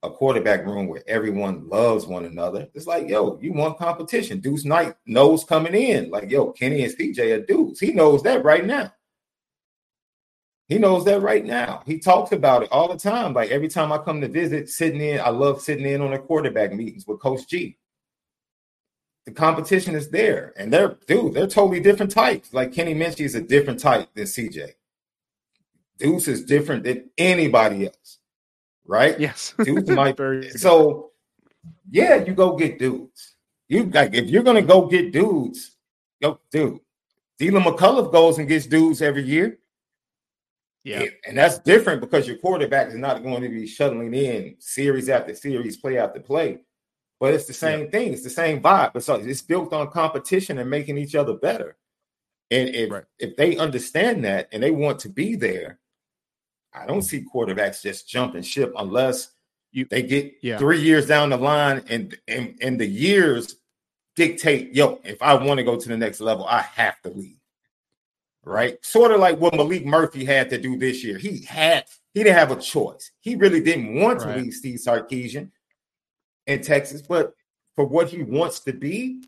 [0.05, 2.67] a quarterback room where everyone loves one another.
[2.73, 4.39] It's like, yo, you want competition.
[4.39, 6.09] Deuce Knight knows coming in.
[6.09, 7.79] Like, yo, Kenny and CJ are dudes.
[7.79, 8.91] He knows that right now.
[10.67, 11.83] He knows that right now.
[11.85, 13.33] He talks about it all the time.
[13.33, 16.17] Like every time I come to visit, sitting in, I love sitting in on the
[16.17, 17.77] quarterback meetings with Coach G.
[19.27, 22.53] The competition is there, and they're dude, they're totally different types.
[22.53, 24.71] Like Kenny Minchey is a different type than CJ.
[25.99, 28.19] Deuce is different than anybody else
[28.85, 29.19] right?
[29.19, 29.53] Yes.
[29.63, 30.17] Dudes might
[30.57, 31.11] so
[31.89, 33.35] yeah, you go get dudes.
[33.67, 35.77] You like if you're gonna go get dudes,
[36.21, 36.79] go dude.
[37.37, 39.59] Deland McCullough goes and gets dudes every year.
[40.83, 41.05] Yeah.
[41.27, 45.33] And that's different because your quarterback is not going to be shuttling in series after
[45.33, 46.59] series, play after play.
[47.19, 47.89] But it's the same yeah.
[47.89, 48.13] thing.
[48.13, 48.93] It's the same vibe.
[48.93, 51.75] But so it's built on competition and making each other better.
[52.51, 53.03] And if right.
[53.17, 55.79] if they understand that and they want to be there,
[56.75, 59.29] I don't see quarterbacks just jumping ship unless
[59.71, 60.57] you, they get yeah.
[60.57, 63.55] three years down the line and, and and the years
[64.15, 67.37] dictate, yo, if I want to go to the next level, I have to leave.
[68.43, 68.83] Right?
[68.85, 71.17] Sort of like what Maalik Murphy had to do this year.
[71.17, 73.11] He had he didn't have a choice.
[73.19, 74.35] He really didn't want right.
[74.35, 75.51] to leave Steve Sarkisian
[76.47, 77.33] in Texas, but
[77.75, 79.23] for what he wants to be,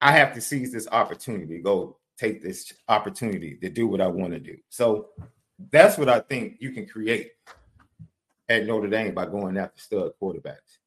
[0.00, 4.32] I have to seize this opportunity, go take this opportunity to do what I want
[4.32, 4.56] to do.
[4.70, 5.08] So
[5.70, 7.32] that's what I think you can create
[8.48, 10.78] at Notre Dame by going after stud quarterbacks.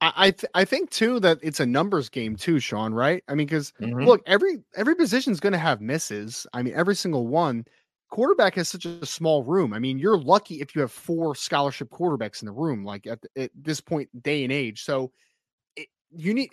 [0.00, 2.92] I th- I think too that it's a numbers game too, Sean.
[2.92, 3.24] Right?
[3.28, 4.04] I mean, because mm-hmm.
[4.04, 6.46] look, every every position is going to have misses.
[6.52, 7.64] I mean, every single one.
[8.10, 9.72] Quarterback has such a small room.
[9.72, 13.20] I mean, you're lucky if you have four scholarship quarterbacks in the room, like at,
[13.22, 14.84] the, at this point, day and age.
[14.84, 15.10] So
[15.74, 16.50] it, you need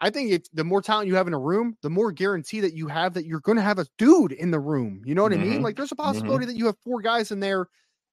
[0.00, 2.74] I think it's the more talent you have in a room, the more guarantee that
[2.74, 5.02] you have that you're going to have a dude in the room.
[5.04, 5.40] You know what mm-hmm.
[5.40, 5.54] I mean?
[5.54, 5.64] Mm-hmm.
[5.64, 6.04] Like there's a mm-hmm.
[6.04, 6.52] possibility mm-hmm.
[6.52, 7.68] that you have four guys in there.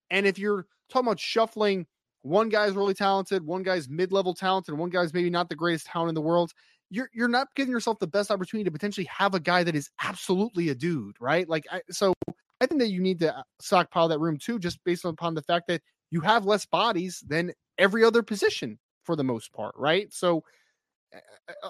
[0.09, 1.87] And if you're talking about shuffling,
[2.21, 6.09] one guy's really talented, one guy's mid-level talented, one guy's maybe not the greatest talent
[6.09, 6.51] in the world.
[6.89, 9.89] You're you're not giving yourself the best opportunity to potentially have a guy that is
[10.03, 11.47] absolutely a dude, right?
[11.47, 12.13] Like I, so
[12.59, 15.41] I think that you need to uh, stockpile that room too, just based upon the
[15.41, 20.13] fact that you have less bodies than every other position for the most part, right?
[20.13, 20.43] So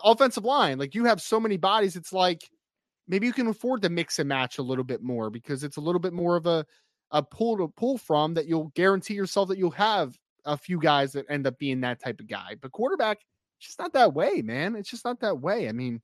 [0.04, 0.78] offensive line.
[0.78, 2.50] Like you have so many bodies, it's like
[3.08, 5.82] maybe you can afford to mix and match a little bit more because it's a
[5.82, 6.66] little bit more of a
[7.12, 11.12] a pull to pull from that you'll guarantee yourself that you'll have a few guys
[11.12, 12.56] that end up being that type of guy.
[12.62, 13.20] But quarterback,
[13.58, 14.76] it's just not that way, man.
[14.76, 15.68] It's just not that way.
[15.68, 16.02] I mean,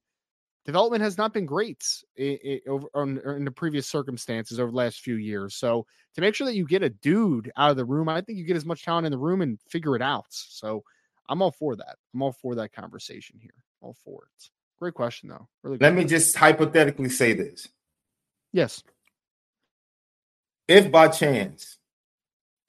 [0.65, 1.83] development has not been great
[2.17, 5.55] in, over in the previous circumstances over the last few years.
[5.55, 5.85] So
[6.15, 8.43] to make sure that you get a dude out of the room, I think you
[8.43, 10.25] get as much talent in the room and figure it out.
[10.29, 10.83] So
[11.29, 11.97] I'm all for that.
[12.13, 13.51] I'm all for that conversation here.
[13.81, 14.49] All for it.
[14.79, 15.47] Great question, though.
[15.63, 15.77] Really.
[15.79, 17.67] Let me just hypothetically say this.
[18.53, 18.83] Yes.
[20.67, 21.77] If by chance,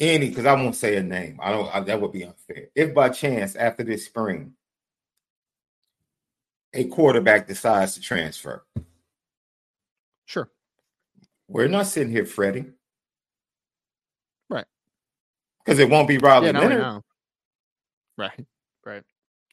[0.01, 1.75] any, because I won't say a name, I don't.
[1.75, 2.69] I, that would be unfair.
[2.75, 4.53] If by chance after this spring,
[6.73, 8.65] a quarterback decides to transfer,
[10.27, 10.51] sure.
[11.49, 12.75] We're not sitting here fretting.
[14.49, 14.67] Right.
[15.65, 17.03] Because it won't be Riley Yeah, no, Leonard.
[18.19, 18.29] No.
[18.85, 19.03] Right.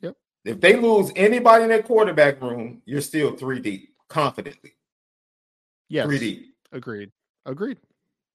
[0.02, 0.16] Yep.
[0.46, 4.72] If they lose anybody in that quarterback room, you're still three deep, confidently.
[5.90, 6.06] Yes.
[6.08, 6.56] Three deep.
[6.72, 7.12] Agreed.
[7.46, 7.78] Agreed.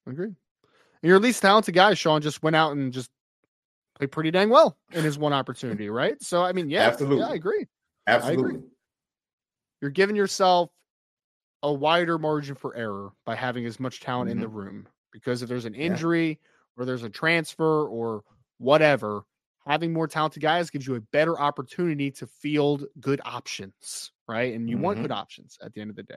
[0.07, 0.35] Agreed.
[1.03, 3.11] And your least talented guy, Sean, just went out and just
[3.97, 6.21] played pretty dang well in his one opportunity, right?
[6.23, 7.19] So I mean, yeah, Absolutely.
[7.21, 7.67] yeah, I agree.
[8.07, 8.61] Absolutely.
[9.81, 10.71] You're giving yourself
[11.63, 15.49] a wider margin for error by having as much talent in the room because if
[15.49, 15.81] there's an Mm-hmm.
[15.83, 15.87] Yeah.
[15.89, 16.39] injury
[16.77, 18.23] or there's a transfer or
[18.59, 19.25] whatever,
[19.67, 24.55] having more talented guys gives you a better opportunity to field good options, right?
[24.55, 25.03] And you want Mhm.
[25.03, 26.17] good options at the end of the day.